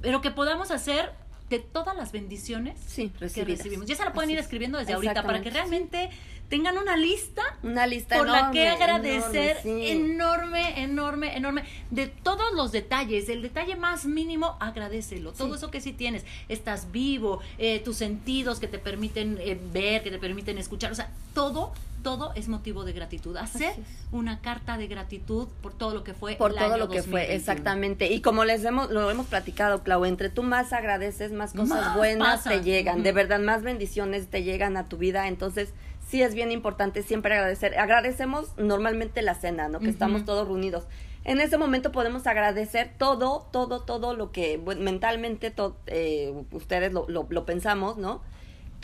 pero 0.00 0.20
que 0.20 0.30
podamos 0.30 0.70
hacer 0.70 1.12
de 1.48 1.58
todas 1.60 1.96
las 1.96 2.12
bendiciones 2.12 2.78
Sí, 2.86 3.10
que 3.34 3.44
recibimos. 3.44 3.86
Ya 3.86 3.94
se 3.96 4.04
la 4.04 4.12
pueden 4.12 4.28
Así 4.28 4.32
ir 4.34 4.38
es. 4.40 4.44
escribiendo 4.46 4.78
desde 4.78 4.92
ahorita 4.94 5.22
para 5.22 5.40
que 5.42 5.50
realmente 5.50 6.10
tengan 6.48 6.78
una 6.78 6.96
lista 6.96 7.42
Una 7.62 7.86
lista 7.86 8.18
por 8.18 8.28
la 8.28 8.50
que 8.50 8.68
agradecer 8.68 9.58
enorme, 9.64 9.80
sí. 9.82 9.90
enorme, 9.90 10.82
enorme, 10.82 11.36
enorme, 11.36 11.64
de 11.90 12.06
todos 12.06 12.52
los 12.54 12.72
detalles, 12.72 13.28
el 13.28 13.42
detalle 13.42 13.76
más 13.76 14.04
mínimo, 14.06 14.56
agradecelo, 14.60 15.32
todo 15.32 15.48
Sí. 15.48 15.54
eso 15.56 15.70
que 15.70 15.80
sí 15.80 15.92
tienes, 15.92 16.24
estás 16.48 16.92
vivo, 16.92 17.40
eh, 17.58 17.80
tus 17.80 17.96
sentidos 17.96 18.60
que 18.60 18.68
te 18.68 18.78
permiten 18.78 19.38
eh, 19.40 19.58
ver, 19.72 20.02
que 20.02 20.10
te 20.10 20.18
permiten 20.18 20.58
escuchar, 20.58 20.92
o 20.92 20.94
sea, 20.94 21.10
todo, 21.34 21.72
todo 22.06 22.32
es 22.36 22.46
motivo 22.48 22.84
de 22.84 22.92
gratitud, 22.92 23.36
hacer 23.36 23.72
una 24.12 24.40
carta 24.40 24.78
de 24.78 24.86
gratitud 24.86 25.48
por 25.60 25.72
todo 25.74 25.92
lo 25.92 26.04
que 26.04 26.14
fue 26.14 26.36
por 26.36 26.52
el 26.52 26.56
todo 26.56 26.66
año 26.74 26.76
lo 26.76 26.88
que 26.88 27.02
fue, 27.02 27.22
2021. 27.26 27.34
exactamente. 27.36 28.12
Y 28.12 28.20
como 28.20 28.44
les 28.44 28.64
hemos, 28.64 28.90
lo 28.90 29.10
hemos 29.10 29.26
platicado, 29.26 29.82
Clau, 29.82 30.04
entre 30.04 30.28
tú 30.30 30.44
más 30.44 30.72
agradeces, 30.72 31.32
más 31.32 31.52
cosas 31.52 31.80
Más 31.84 31.96
buenas 31.96 32.44
te 32.44 32.62
llegan, 32.62 33.02
de 33.02 33.10
Ujú. 33.10 33.16
verdad, 33.16 33.40
más 33.40 33.62
bendiciones 33.62 34.28
te 34.28 34.44
llegan 34.44 34.76
a 34.76 34.88
tu 34.88 34.98
vida. 34.98 35.26
Entonces, 35.26 35.70
sí 36.08 36.22
es 36.22 36.32
bien 36.34 36.52
importante 36.52 37.02
siempre 37.02 37.34
agradecer. 37.34 37.76
Agradecemos 37.76 38.56
normalmente 38.56 39.20
la 39.22 39.34
cena, 39.34 39.68
¿no? 39.68 39.80
Que 39.80 39.90
estamos 39.90 40.24
todos 40.24 40.46
reunidos. 40.46 40.84
En 41.24 41.40
ese 41.40 41.58
momento 41.58 41.90
podemos 41.90 42.28
agradecer 42.28 42.92
todo, 42.98 43.48
todo, 43.50 43.80
todo 43.82 44.14
lo 44.14 44.30
que 44.30 44.58
bueno, 44.58 44.82
mentalmente 44.82 45.50
to- 45.50 45.76
eh, 45.88 46.32
ustedes 46.52 46.92
lo, 46.92 47.04
lo, 47.08 47.26
lo 47.28 47.44
pensamos, 47.44 47.96
¿no? 47.96 48.22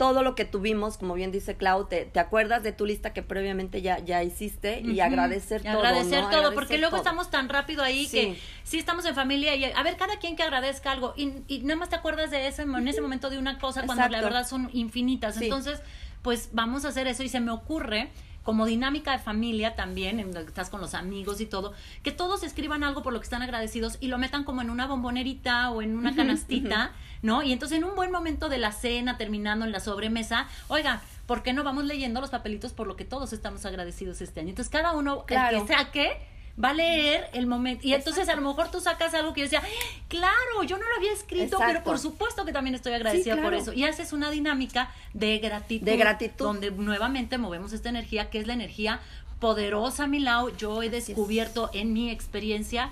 Todo 0.03 0.21
lo 0.21 0.35
que 0.35 0.43
tuvimos, 0.43 0.97
como 0.97 1.13
bien 1.13 1.31
dice 1.31 1.55
Clau, 1.55 1.85
te, 1.87 2.03
te 2.05 2.19
acuerdas 2.19 2.61
de 2.61 2.73
tu 2.73 2.85
lista 2.85 3.13
que 3.13 3.23
previamente 3.23 3.81
ya, 3.81 3.99
ya 3.99 4.21
hiciste 4.21 4.81
y 4.81 4.99
agradecer 4.99 5.61
Y 5.61 5.63
todo. 5.63 5.77
agradecer 5.79 6.23
¿no? 6.23 6.29
todo, 6.29 6.37
Agradecer 6.39 6.55
porque 6.55 6.77
luego 6.77 6.97
todo. 6.97 7.01
estamos 7.03 7.29
tan 7.31 7.47
rápido 7.47 7.83
ahí 7.83 8.05
Sí. 8.07 8.17
que 8.17 8.39
sí 8.63 8.79
estamos 8.79 9.05
en 9.05 9.15
familia 9.15 9.55
y 9.55 9.63
a 9.63 9.81
ver, 9.83 9.95
cada 9.95 10.19
quien 10.19 10.35
que 10.35 10.43
agradezca 10.43 10.91
algo 10.91 11.13
y, 11.15 11.31
y 11.47 11.59
nada 11.59 11.77
más 11.77 11.89
te 11.89 11.95
acuerdas 11.95 12.31
de 12.31 12.47
ese, 12.47 12.63
en 12.63 12.87
ese 12.87 12.99
momento 12.99 13.29
de 13.29 13.37
una 13.37 13.59
cosa 13.59 13.83
cuando 13.85 14.07
la 14.09 14.21
verdad 14.21 14.45
son 14.45 14.69
infinitas. 14.73 15.35
Sí. 15.35 15.45
Entonces, 15.45 15.81
pues 16.21 16.49
vamos 16.51 16.83
a 16.85 16.89
hacer 16.89 17.07
eso 17.07 17.23
y 17.23 17.29
se 17.29 17.39
me 17.39 17.51
ocurre 17.51 18.09
como 18.43 18.65
dinámica 18.65 19.11
de 19.13 19.19
familia 19.19 19.75
también, 19.75 20.19
en 20.19 20.31
donde 20.33 20.49
estás 20.49 20.69
con 20.69 20.81
los 20.81 20.93
amigos 20.93 21.39
y 21.41 21.45
todo, 21.45 21.73
que 22.03 22.11
todos 22.11 22.43
escriban 22.43 22.83
algo 22.83 23.01
por 23.01 23.13
lo 23.13 23.19
que 23.19 23.23
están 23.23 23.41
agradecidos 23.41 23.97
y 24.01 24.07
lo 24.07 24.17
metan 24.17 24.43
como 24.43 24.61
en 24.61 24.69
una 24.69 24.85
bombonerita 24.85 25.71
o 25.71 25.81
en 25.81 25.97
una 25.97 26.15
canastita, 26.15 26.91
¿no? 27.21 27.41
Y 27.41 27.53
entonces 27.53 27.77
en 27.77 27.83
un 27.85 27.95
buen 27.95 28.11
momento 28.11 28.49
de 28.49 28.57
la 28.57 28.71
cena, 28.71 29.17
terminando 29.17 29.65
en 29.65 29.71
la 29.71 29.79
sobremesa, 29.79 30.47
oiga, 30.67 31.01
¿por 31.25 31.41
qué 31.41 31.53
no 31.53 31.63
vamos 31.63 31.85
leyendo 31.85 32.19
los 32.19 32.31
papelitos 32.31 32.73
por 32.73 32.85
lo 32.87 32.95
que 32.97 33.05
todos 33.05 33.31
estamos 33.31 33.65
agradecidos 33.65 34.19
este 34.21 34.41
año? 34.41 34.49
Entonces 34.49 34.69
cada 34.71 34.91
uno, 34.91 35.23
Claro. 35.25 35.57
el 35.61 35.65
que 35.65 35.73
saque, 35.73 36.27
va 36.61 36.69
a 36.69 36.73
leer 36.73 37.29
el 37.33 37.47
momento. 37.47 37.87
Y 37.87 37.93
entonces 37.93 38.29
a 38.29 38.35
lo 38.35 38.41
mejor 38.41 38.69
tú 38.69 38.79
sacas 38.79 39.13
algo 39.13 39.33
que 39.33 39.41
yo 39.41 39.45
decía, 39.45 39.61
¡Ah! 39.63 40.01
claro, 40.07 40.63
yo 40.65 40.77
no 40.77 40.87
lo 40.87 40.95
había 40.97 41.11
escrito, 41.11 41.57
pero 41.59 41.83
por 41.83 41.99
supuesto 41.99 42.45
que 42.45 42.51
también 42.51 42.75
estoy 42.75 42.93
agradecida 42.93 43.35
Sí, 43.35 43.41
por 43.41 43.53
eso. 43.53 43.73
Y 43.73 43.85
haces 43.85 44.13
una 44.13 44.29
dinámica 44.29 44.91
de 45.13 45.39
gratitud. 45.39 45.85
De 45.85 45.97
gratitud. 45.97 46.45
Donde 46.45 46.71
nuevamente 46.71 47.37
movemos 47.37 47.73
esta 47.73 47.89
energía, 47.89 48.29
que 48.29 48.39
es 48.39 48.47
la 48.47 48.53
energía 48.53 48.99
poderosa, 49.39 50.07
Milau. 50.07 50.55
Yo 50.57 50.81
he 50.83 50.85
es. 50.87 50.91
descubierto 50.91 51.69
en 51.73 51.93
mi 51.93 52.09
experiencia 52.09 52.89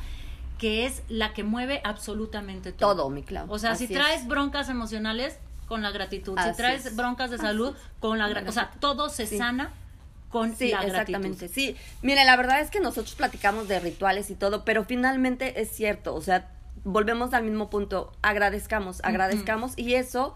que 0.58 0.86
es 0.86 1.02
la 1.10 1.34
que 1.34 1.44
mueve 1.44 1.82
absolutamente 1.84 2.72
todo. 2.72 2.96
Todo, 2.96 3.10
mi 3.10 3.24
Clau. 3.24 3.52
O 3.52 3.58
sea, 3.58 3.76
si 3.76 3.86
es. 3.86 3.90
traes 3.92 4.28
broncas 4.28 4.70
emocionales, 4.70 5.38
con 5.68 5.82
la 5.82 5.90
gratitud. 5.92 6.38
Así 6.38 6.52
si 6.52 6.58
traes 6.58 6.86
es. 6.86 6.96
broncas 6.96 7.32
de 7.32 7.38
salud, 7.38 7.74
con 8.00 8.20
la 8.20 8.28
gratitud. 8.28 8.50
O 8.50 8.54
sea, 8.54 8.72
todo 8.80 9.10
se 9.10 9.26
Sí. 9.26 9.38
sana 9.38 9.72
con 10.32 10.56
Sí, 10.56 10.70
la 10.72 10.82
exactamente. 10.84 11.38
gratitud. 11.48 11.54
Sí, 11.54 11.76
mire, 12.02 12.24
la 12.26 12.36
verdad 12.38 12.60
es 12.62 12.72
que 12.72 12.80
nosotros 12.80 13.14
platicamos 13.16 13.68
de 13.68 13.80
rituales 13.80 14.30
y 14.30 14.36
todo, 14.36 14.66
pero 14.66 14.84
finalmente 14.86 15.62
es 15.62 15.70
cierto, 15.72 16.16
o 16.16 16.22
sea, 16.22 16.50
volvemos 16.84 17.34
al 17.34 17.44
mismo 17.44 17.70
punto, 17.70 18.12
agradezcamos, 18.22 19.02
agradezcamos 19.04 19.74
y 19.78 19.94
eso 19.96 20.36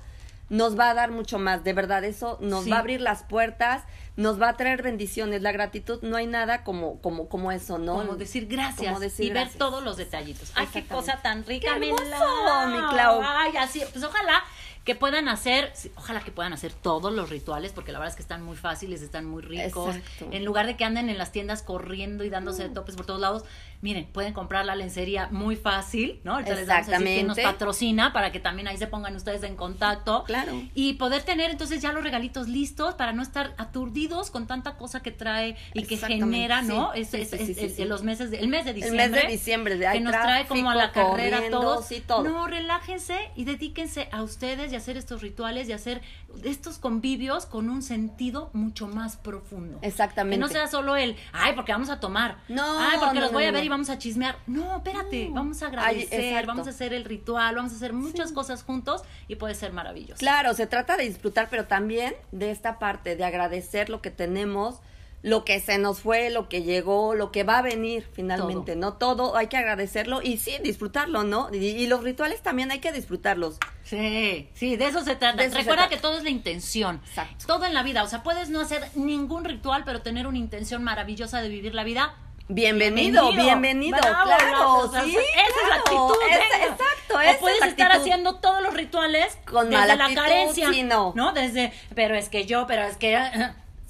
nos 0.49 0.77
va 0.77 0.91
a 0.91 0.93
dar 0.93 1.09
mucho 1.09 1.39
más, 1.39 1.63
de 1.63 1.73
verdad, 1.73 2.03
eso 2.03 2.37
nos 2.39 2.65
Sí. 2.65 2.69
va 2.69 2.77
a 2.77 2.79
abrir 2.81 3.01
las 3.01 3.23
puertas, 3.23 3.83
nos 4.15 4.39
va 4.39 4.49
a 4.49 4.57
traer 4.57 4.83
bendiciones, 4.83 5.41
la 5.41 5.51
gratitud 5.51 5.99
no 6.03 6.17
hay 6.17 6.27
nada 6.27 6.63
como 6.63 7.01
como 7.01 7.27
como 7.29 7.51
eso, 7.51 7.79
¿no? 7.79 7.95
Como 7.95 8.15
decir 8.15 8.45
gracias 8.45 8.89
Como 8.89 8.99
decir 8.99 9.25
y 9.25 9.29
ver 9.31 9.49
todos 9.57 9.83
los 9.83 9.97
detallitos. 9.97 10.51
Ay, 10.55 10.67
qué 10.71 10.85
cosa 10.85 11.19
tan 11.23 11.43
rica, 11.45 11.79
Qué 11.79 11.89
hermoso, 11.89 12.67
mi 12.67 12.89
Clau. 12.93 13.21
Ay, 13.23 13.57
así, 13.57 13.81
pues 13.91 14.03
ojalá 14.03 14.43
que 14.85 14.95
puedan 14.95 15.27
hacer, 15.27 15.73
ojalá 15.95 16.21
que 16.21 16.31
puedan 16.31 16.53
hacer 16.53 16.71
todos 16.71 17.11
los 17.11 17.29
rituales, 17.31 17.71
porque 17.73 17.91
la 17.91 17.97
verdad 17.99 18.11
es 18.11 18.15
que 18.15 18.21
están 18.21 18.43
muy 18.43 18.55
fáciles, 18.55 19.01
están 19.01 19.25
muy 19.25 19.41
ricos. 19.41 19.95
Exacto. 19.95 20.29
En 20.31 20.45
lugar 20.45 20.67
de 20.67 20.77
que 20.77 20.85
anden 20.85 21.09
en 21.09 21.17
las 21.17 21.31
tiendas 21.31 21.63
corriendo 21.63 22.23
y 22.23 22.29
dándose 22.29 22.69
topes 22.69 22.95
por 22.95 23.05
todos 23.07 23.19
lados, 23.19 23.43
miren, 23.81 24.05
pueden 24.05 24.33
comprar 24.33 24.63
la 24.65 24.75
lencería 24.75 25.27
muy 25.31 25.55
fácil, 25.55 26.19
¿no? 26.23 26.33
Ahorita 26.35 26.53
les 26.55 26.67
vamos 26.67 26.87
a 26.87 26.91
decir 26.99 27.25
nos 27.25 27.37
Exactamente. 27.37 27.43
patrocina 27.43 28.13
para 28.13 28.31
que 28.31 28.39
también 28.39 28.67
ahí 28.67 28.77
se 28.77 28.87
pongan 28.87 29.15
ustedes 29.15 29.41
en 29.43 29.55
contacto. 29.55 30.23
Claro. 30.23 30.61
Y 30.75 30.93
poder 30.93 31.23
tener 31.23 31.49
entonces 31.51 31.81
ya 31.81 31.91
los 31.91 32.03
regalitos 32.03 32.47
listos 32.47 32.93
para 32.95 33.11
no 33.11 33.21
estar 33.23 33.53
aturdidos 33.57 34.29
con 34.31 34.45
tanta 34.47 34.77
cosa 34.77 35.01
que 35.01 35.11
trae 35.11 35.55
y 35.73 35.83
que 35.83 35.95
Exactamente, 35.95 36.25
genera, 36.25 36.61
¿no? 36.61 36.91
sí, 36.93 37.01
Es, 37.01 37.09
sí, 37.09 37.17
es- 37.21 37.75
sí, 37.75 37.85
los 37.85 38.03
meses 38.03 38.29
de, 38.31 38.37
el 38.39 38.47
mes 38.47 38.65
de 38.65 38.71
El 38.71 38.75
diciembre. 38.75 39.09
mes 39.09 39.21
de 39.23 39.27
diciembre, 39.29 39.77
de 39.77 39.91
que 39.91 39.99
nos 39.99 40.11
trae 40.13 40.45
como 40.47 40.69
a 40.69 40.75
la 40.75 40.91
carrera 40.91 41.41
todos. 41.49 41.85
sí, 41.87 42.01
todo. 42.05 42.23
No, 42.23 42.47
relájense 42.47 43.17
y 43.35 43.45
dedíquense 43.45 44.09
a 44.11 44.21
ustedes 44.23 44.71
y 44.75 44.77
hacer 44.77 44.97
estos 44.97 45.21
rituales 45.21 45.69
y 45.69 45.73
hacer 45.73 46.01
estos 46.43 46.77
convivios 46.77 47.45
con 47.45 47.69
un 47.69 47.81
sentido 47.81 48.49
mucho 48.53 48.87
más 48.87 49.15
profundo. 49.15 49.79
Exactamente. 49.81 50.35
Que 50.35 50.39
no 50.39 50.49
sea 50.49 50.67
solo 50.67 50.95
el, 50.95 51.15
ay, 51.31 51.53
porque 51.55 51.71
vamos 51.71 51.89
a 51.89 51.99
tomar. 51.99 52.37
No, 52.49 52.79
Ay, 52.79 52.97
porque 52.99 53.15
no, 53.15 53.21
los 53.21 53.31
no, 53.31 53.37
voy 53.37 53.45
a 53.45 53.51
ver 53.51 53.63
y 53.63 53.69
vamos 53.69 53.89
a 53.89 53.97
chismear. 53.97 54.37
No, 54.47 54.77
espérate, 54.77 55.29
vamos 55.31 55.63
a 55.63 55.67
agradecer, 55.67 56.45
vamos 56.45 56.67
a 56.67 56.71
hacer 56.71 56.93
el 56.93 57.05
ritual, 57.05 57.55
vamos 57.55 57.71
a 57.71 57.75
hacer 57.75 57.93
muchas 57.93 58.31
cosas 58.31 58.63
juntos 58.63 59.03
y 59.27 59.35
puede 59.35 59.55
ser 59.55 59.71
maravilloso. 59.71 60.19
Claro, 60.19 60.53
se 60.53 60.67
trata 60.67 60.97
de 60.97 61.07
disfrutar, 61.07 61.47
pero 61.49 61.65
también 61.65 62.13
de 62.31 62.51
esta 62.51 62.77
parte, 62.79 63.15
de 63.15 63.23
agradecer 63.23 63.89
lo 63.89 64.01
que 64.01 64.11
tenemos, 64.11 64.81
lo 65.21 65.43
que 65.43 65.59
se 65.59 65.77
nos 65.79 66.01
fue, 66.01 66.29
lo 66.29 66.47
que 66.49 66.61
llegó, 66.63 67.15
lo 67.15 67.31
que 67.31 67.43
va 67.43 67.57
a 67.57 67.61
venir 67.63 68.07
finalmente, 68.13 68.73
Todo. 68.73 68.81
¿no? 68.81 68.93
Todo 68.93 69.35
hay 69.37 69.47
que 69.47 69.57
agradecerlo 69.57 70.21
y 70.21 70.37
sí, 70.37 70.57
disfrutarlo, 70.63 71.23
¿no? 71.23 71.49
Y, 71.51 71.57
y 71.57 71.87
los 71.87 72.03
rituales 72.03 72.41
también 72.43 72.69
hay 72.71 72.79
que 72.79 72.91
disfrutarlos. 72.91 73.57
Sí, 73.83 74.49
sí, 74.53 74.75
de 74.77 74.85
eso 74.87 75.03
se 75.03 75.15
trata. 75.15 75.41
Se 75.43 75.49
Recuerda 75.49 75.83
trata. 75.83 75.89
que 75.89 75.97
todo 75.97 76.17
es 76.17 76.23
la 76.23 76.29
intención. 76.29 77.01
Exacto. 77.07 77.45
Todo 77.47 77.65
en 77.65 77.73
la 77.73 77.81
vida. 77.83 78.03
O 78.03 78.07
sea, 78.07 78.21
puedes 78.23 78.49
no 78.49 78.59
hacer 78.61 78.83
ningún 78.95 79.45
ritual, 79.45 79.83
pero 79.85 80.01
tener 80.01 80.27
una 80.27 80.37
intención 80.37 80.83
maravillosa 80.83 81.41
de 81.41 81.49
vivir 81.49 81.73
la 81.73 81.83
vida. 81.83 82.13
Bienvenido, 82.47 83.31
bienvenido, 83.31 83.97
claro, 83.99 84.91
sí, 85.03 85.17
Esa 85.17 85.61
es 85.63 85.69
la 85.69 85.75
actitud. 85.77 86.13
exacto, 86.61 87.15
O 87.15 87.39
puedes 87.39 87.59
es 87.63 87.67
estar 87.69 87.91
haciendo 87.91 88.35
todos 88.35 88.61
los 88.61 88.75
rituales 88.75 89.35
Con 89.45 89.71
desde 89.71 89.79
mala 89.79 89.95
la 89.95 90.13
carencia. 90.13 90.69
sí, 90.71 90.83
no. 90.83 91.11
Desde, 91.33 91.73
pero 91.95 92.13
es 92.15 92.29
que 92.29 92.45
yo, 92.45 92.67
pero 92.67 92.83
es 92.83 92.97
que. 92.97 93.17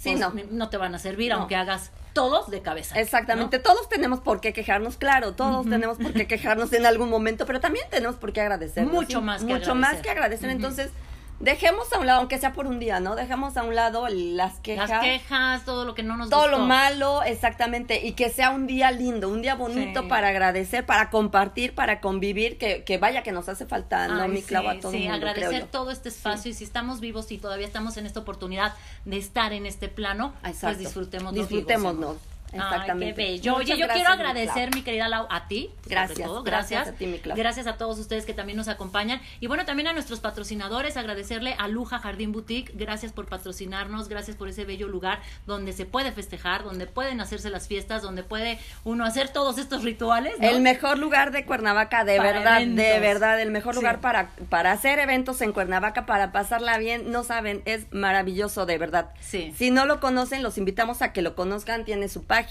Sí, 0.05 0.15
pues, 0.17 0.45
no. 0.47 0.57
No 0.57 0.69
te 0.69 0.77
van 0.77 0.95
a 0.95 0.99
servir, 0.99 1.31
No. 1.31 1.39
aunque 1.39 1.55
hagas 1.55 1.91
todos 2.13 2.49
de 2.49 2.61
cabeza. 2.61 2.97
Exactamente, 2.99 3.59
todos 3.59 3.89
tenemos 3.89 4.21
por 4.21 4.39
qué 4.39 4.53
quejarnos, 4.53 4.95
claro, 4.95 5.33
todos 5.33 5.67
tenemos 5.69 5.97
por 5.97 6.13
qué 6.13 6.27
quejarnos 6.27 6.71
en 6.71 6.85
algún 6.85 7.09
momento, 7.09 7.45
pero 7.45 7.59
también 7.59 7.85
tenemos 7.89 8.15
por 8.15 8.31
qué 8.31 8.39
agradecer. 8.41 8.85
Mucho 8.85 9.21
más 9.21 9.43
que 9.43 9.53
Mucho 9.53 9.75
más 9.75 9.97
que 9.97 10.09
agradecer, 10.09 10.49
entonces 10.49 10.91
dejemos 11.39 11.91
a 11.93 11.99
un 11.99 12.05
lado, 12.07 12.19
aunque 12.19 12.37
sea 12.37 12.53
por 12.53 12.65
un 12.67 12.79
día, 12.79 12.99
¿no? 12.99 13.15
Dejemos 13.15 13.57
a 13.57 13.63
un 13.63 13.75
lado 13.75 14.07
las 14.09 14.59
quejas. 14.59 14.89
Las 14.89 15.01
quejas, 15.01 15.65
todo 15.65 15.85
lo 15.85 15.93
que 15.95 16.03
no 16.03 16.15
nos 16.17 16.29
todo 16.29 16.43
gustó. 16.43 16.57
lo 16.57 16.65
malo, 16.65 17.23
exactamente, 17.23 18.05
y 18.05 18.13
que 18.13 18.29
sea 18.29 18.51
un 18.51 18.67
día 18.67 18.91
lindo, 18.91 19.29
un 19.29 19.41
día 19.41 19.55
bonito 19.55 20.01
Sí. 20.03 20.07
para 20.07 20.29
agradecer, 20.29 20.85
para 20.85 21.09
compartir, 21.09 21.75
para 21.75 21.99
convir, 22.01 22.57
que, 22.57 22.83
que 22.83 22.97
vaya 22.97 23.23
que 23.23 23.31
nos 23.31 23.49
hace 23.49 23.65
falta, 23.65 24.07
¿no? 24.07 24.23
Ay, 24.23 24.29
Mi 24.29 24.41
clavo 24.41 24.71
sí, 24.71 24.77
a 24.77 24.79
todo 24.79 24.91
sí, 24.91 24.97
el 25.05 25.11
mundo, 25.11 25.27
agradecer 25.27 25.65
todo 25.67 25.91
este 25.91 26.09
espacio 26.09 26.51
y 26.51 26.53
si 26.53 26.63
estamos 26.63 26.99
vivos 26.99 27.31
y 27.31 27.37
todavía 27.37 27.67
estamos 27.67 27.97
en 27.97 28.05
esta 28.05 28.19
oportunidad 28.21 28.73
de 29.05 29.17
estar 29.17 29.51
en 29.53 29.65
este 29.65 29.87
plano, 29.89 30.33
pues 30.41 30.55
Exacto. 30.55 30.79
disfrutemos 30.79 31.33
Disfrutémonos, 31.33 32.17
Ay, 32.17 32.34
exactamente. 32.63 33.15
qué 33.15 33.31
bello. 33.31 33.55
Oye, 33.55 33.77
yo 33.77 33.87
quiero 33.87 34.09
agradecer, 34.09 34.73
mi 34.73 34.81
querida 34.81 35.07
Lau, 35.07 35.27
a 35.29 35.47
ti. 35.47 35.71
Gracias, 35.85 36.27
todo. 36.27 36.43
gracias 36.43 36.71
Gracias. 36.85 36.95
a 36.95 36.97
ti, 36.97 37.07
mi 37.07 37.19
Clau. 37.19 37.37
Gracias 37.37 37.67
a 37.67 37.77
todos 37.77 37.99
ustedes 37.99 38.25
que 38.25 38.33
también 38.33 38.57
nos 38.57 38.67
acompañan. 38.67 39.21
Y 39.39 39.47
bueno, 39.47 39.65
también 39.65 39.87
a 39.87 39.93
nuestros 39.93 40.19
patrocinadores, 40.19 40.97
agradecerle 40.97 41.55
a 41.59 41.67
Luja 41.67 41.99
Jardín 41.99 42.31
Boutique. 42.31 42.71
Gracias 42.75 43.11
por 43.11 43.25
patrocinarnos, 43.27 44.09
gracias 44.09 44.35
por 44.37 44.47
ese 44.49 44.65
bello 44.65 44.87
lugar 44.87 45.19
donde 45.45 45.73
se 45.73 45.85
puede 45.85 46.11
festejar, 46.11 46.63
donde 46.63 46.87
pueden 46.87 47.21
hacerse 47.21 47.49
las 47.49 47.67
fiestas, 47.67 48.01
donde 48.01 48.23
puede 48.23 48.59
uno 48.83 49.05
hacer 49.05 49.29
todos 49.29 49.57
estos 49.57 49.83
rituales. 49.83 50.33
¿no? 50.39 50.47
El 50.47 50.61
mejor 50.61 50.97
lugar 50.97 51.31
de 51.31 51.45
Cuernavaca, 51.45 52.03
de 52.03 52.17
Para 52.17 52.31
verdad, 52.31 52.61
de 52.61 52.99
verdad, 52.99 53.41
el 53.41 53.51
mejor 53.51 53.73
Sí. 53.73 53.79
lugar 53.81 53.99
para, 54.01 54.29
para 54.49 54.71
hacer 54.71 54.99
eventos 54.99 55.41
en 55.41 55.51
Cuernavaca, 55.51 56.05
para 56.05 56.31
pasarla 56.31 56.77
bien, 56.77 57.11
no 57.11 57.23
saben, 57.23 57.61
es 57.65 57.91
maravilloso, 57.91 58.65
de 58.65 58.77
verdad. 58.77 59.09
Sí. 59.19 59.53
Si 59.57 59.71
no 59.71 59.85
lo 59.85 59.99
conocen, 59.99 60.43
los 60.43 60.57
invitamos 60.57 61.01
a 61.01 61.11
que 61.13 61.21
lo 61.21 61.35
conozcan, 61.35 61.83
tiene 61.85 62.07
su 62.09 62.23
página, 62.23 62.44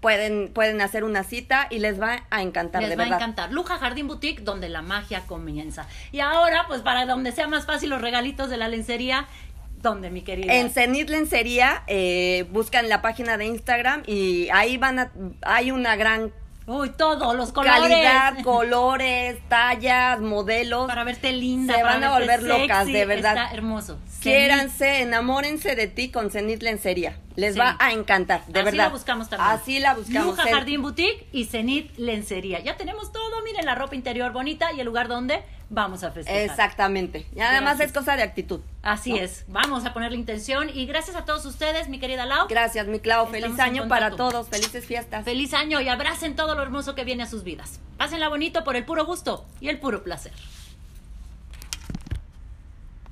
pueden, 0.00 0.52
pueden 0.52 0.80
hacer 0.80 1.04
una 1.04 1.24
cita 1.24 1.66
y 1.70 1.78
les 1.78 2.00
va 2.00 2.24
a 2.30 2.42
encantar, 2.42 2.82
Les 2.82 2.90
de 2.90 2.96
va 2.96 3.04
verdad. 3.04 3.18
a 3.18 3.22
encantar. 3.22 3.52
Luja 3.52 3.78
Jardín 3.78 4.06
Boutique, 4.08 4.42
donde 4.42 4.68
la 4.68 4.82
magia 4.82 5.22
comienza. 5.26 5.86
Y 6.12 6.20
ahora, 6.20 6.64
pues 6.68 6.80
para 6.82 7.06
donde 7.06 7.32
sea 7.32 7.48
más 7.48 7.66
fácil 7.66 7.90
los 7.90 8.00
regalitos 8.00 8.50
de 8.50 8.56
la 8.56 8.68
lencería, 8.68 9.26
donde 9.82 10.10
mi 10.10 10.22
querida. 10.22 10.52
En 10.54 10.70
Cenit 10.70 11.08
Lencería, 11.08 11.82
eh, 11.86 12.46
buscan 12.50 12.88
la 12.88 13.02
página 13.02 13.36
de 13.36 13.46
Instagram 13.46 14.02
y 14.06 14.48
ahí 14.52 14.76
van 14.78 14.98
a, 14.98 15.12
hay 15.42 15.70
una 15.70 15.96
gran 15.96 16.32
Uy, 16.68 16.90
todo, 16.90 17.34
los 17.34 17.52
colores. 17.52 17.80
calidad, 17.80 18.38
colores, 18.42 19.38
tallas, 19.48 20.20
modelos. 20.20 20.88
para 20.88 21.04
verte 21.04 21.32
linda. 21.32 21.74
Se 21.74 21.82
van 21.84 22.02
a 22.02 22.18
volver 22.18 22.42
locas, 22.42 22.86
de 22.86 23.04
verdad. 23.06 23.36
Está 23.36 23.54
hermoso. 23.54 23.98
Quiéranse, 24.20 25.02
enamórense 25.02 25.76
de 25.76 25.86
ti 25.86 26.10
con 26.10 26.30
Cenit 26.32 26.62
Lencería. 26.62 27.16
Les 27.36 27.54
Sí. 27.54 27.60
va 27.60 27.76
a 27.78 27.92
encantar, 27.92 28.44
de 28.46 28.60
Así 28.60 28.64
verdad. 28.64 28.84
la 28.84 28.88
buscamos 28.88 29.28
también. 29.28 29.50
Así 29.50 29.78
la 29.78 29.94
buscamos. 29.94 30.36
Luja 30.38 30.50
Jardín 30.50 30.82
Boutique 30.82 31.28
y 31.32 31.44
Cenit 31.44 31.96
Lencería. 31.98 32.60
Ya 32.60 32.76
tenemos 32.76 33.12
todo. 33.12 33.42
Miren 33.44 33.64
la 33.66 33.74
ropa 33.74 33.94
interior 33.94 34.32
bonita 34.32 34.72
y 34.72 34.80
el 34.80 34.86
lugar 34.86 35.06
donde 35.08 35.42
vamos 35.68 36.02
a 36.02 36.10
festejar. 36.10 36.40
Exactamente. 36.42 37.26
Y 37.36 37.40
además 37.40 37.76
Gracias. 37.76 37.88
es 37.88 37.92
cosa 37.92 38.16
de 38.16 38.22
actitud. 38.22 38.60
Así 38.82 39.10
¿no? 39.12 39.18
es. 39.18 39.44
Vamos 39.48 39.84
a 39.84 39.92
poner 39.92 40.10
la 40.12 40.16
intención. 40.16 40.68
Y 40.72 40.86
gracias 40.86 41.14
a 41.16 41.24
todos 41.24 41.44
ustedes, 41.44 41.88
mi 41.88 41.98
querida 41.98 42.24
Lau. 42.26 42.48
Gracias, 42.48 42.86
mi 42.86 42.98
Clau. 43.00 43.26
Feliz 43.26 43.50
Estamos 43.50 43.60
año 43.60 43.88
para 43.88 44.10
todos. 44.12 44.48
Felices 44.48 44.84
fiestas. 44.86 45.24
Feliz 45.24 45.52
año 45.54 45.80
y 45.80 45.88
abracen 45.88 46.36
todo 46.36 46.54
lo 46.54 46.62
hermoso 46.62 46.94
que 46.94 47.04
viene 47.04 47.22
a 47.22 47.26
sus 47.26 47.44
vidas. 47.44 47.80
Pásenla 47.98 48.28
bonito 48.28 48.64
por 48.64 48.76
el 48.76 48.84
puro 48.84 49.04
gusto 49.04 49.44
y 49.60 49.68
el 49.68 49.78
puro 49.78 50.02
placer. 50.02 50.32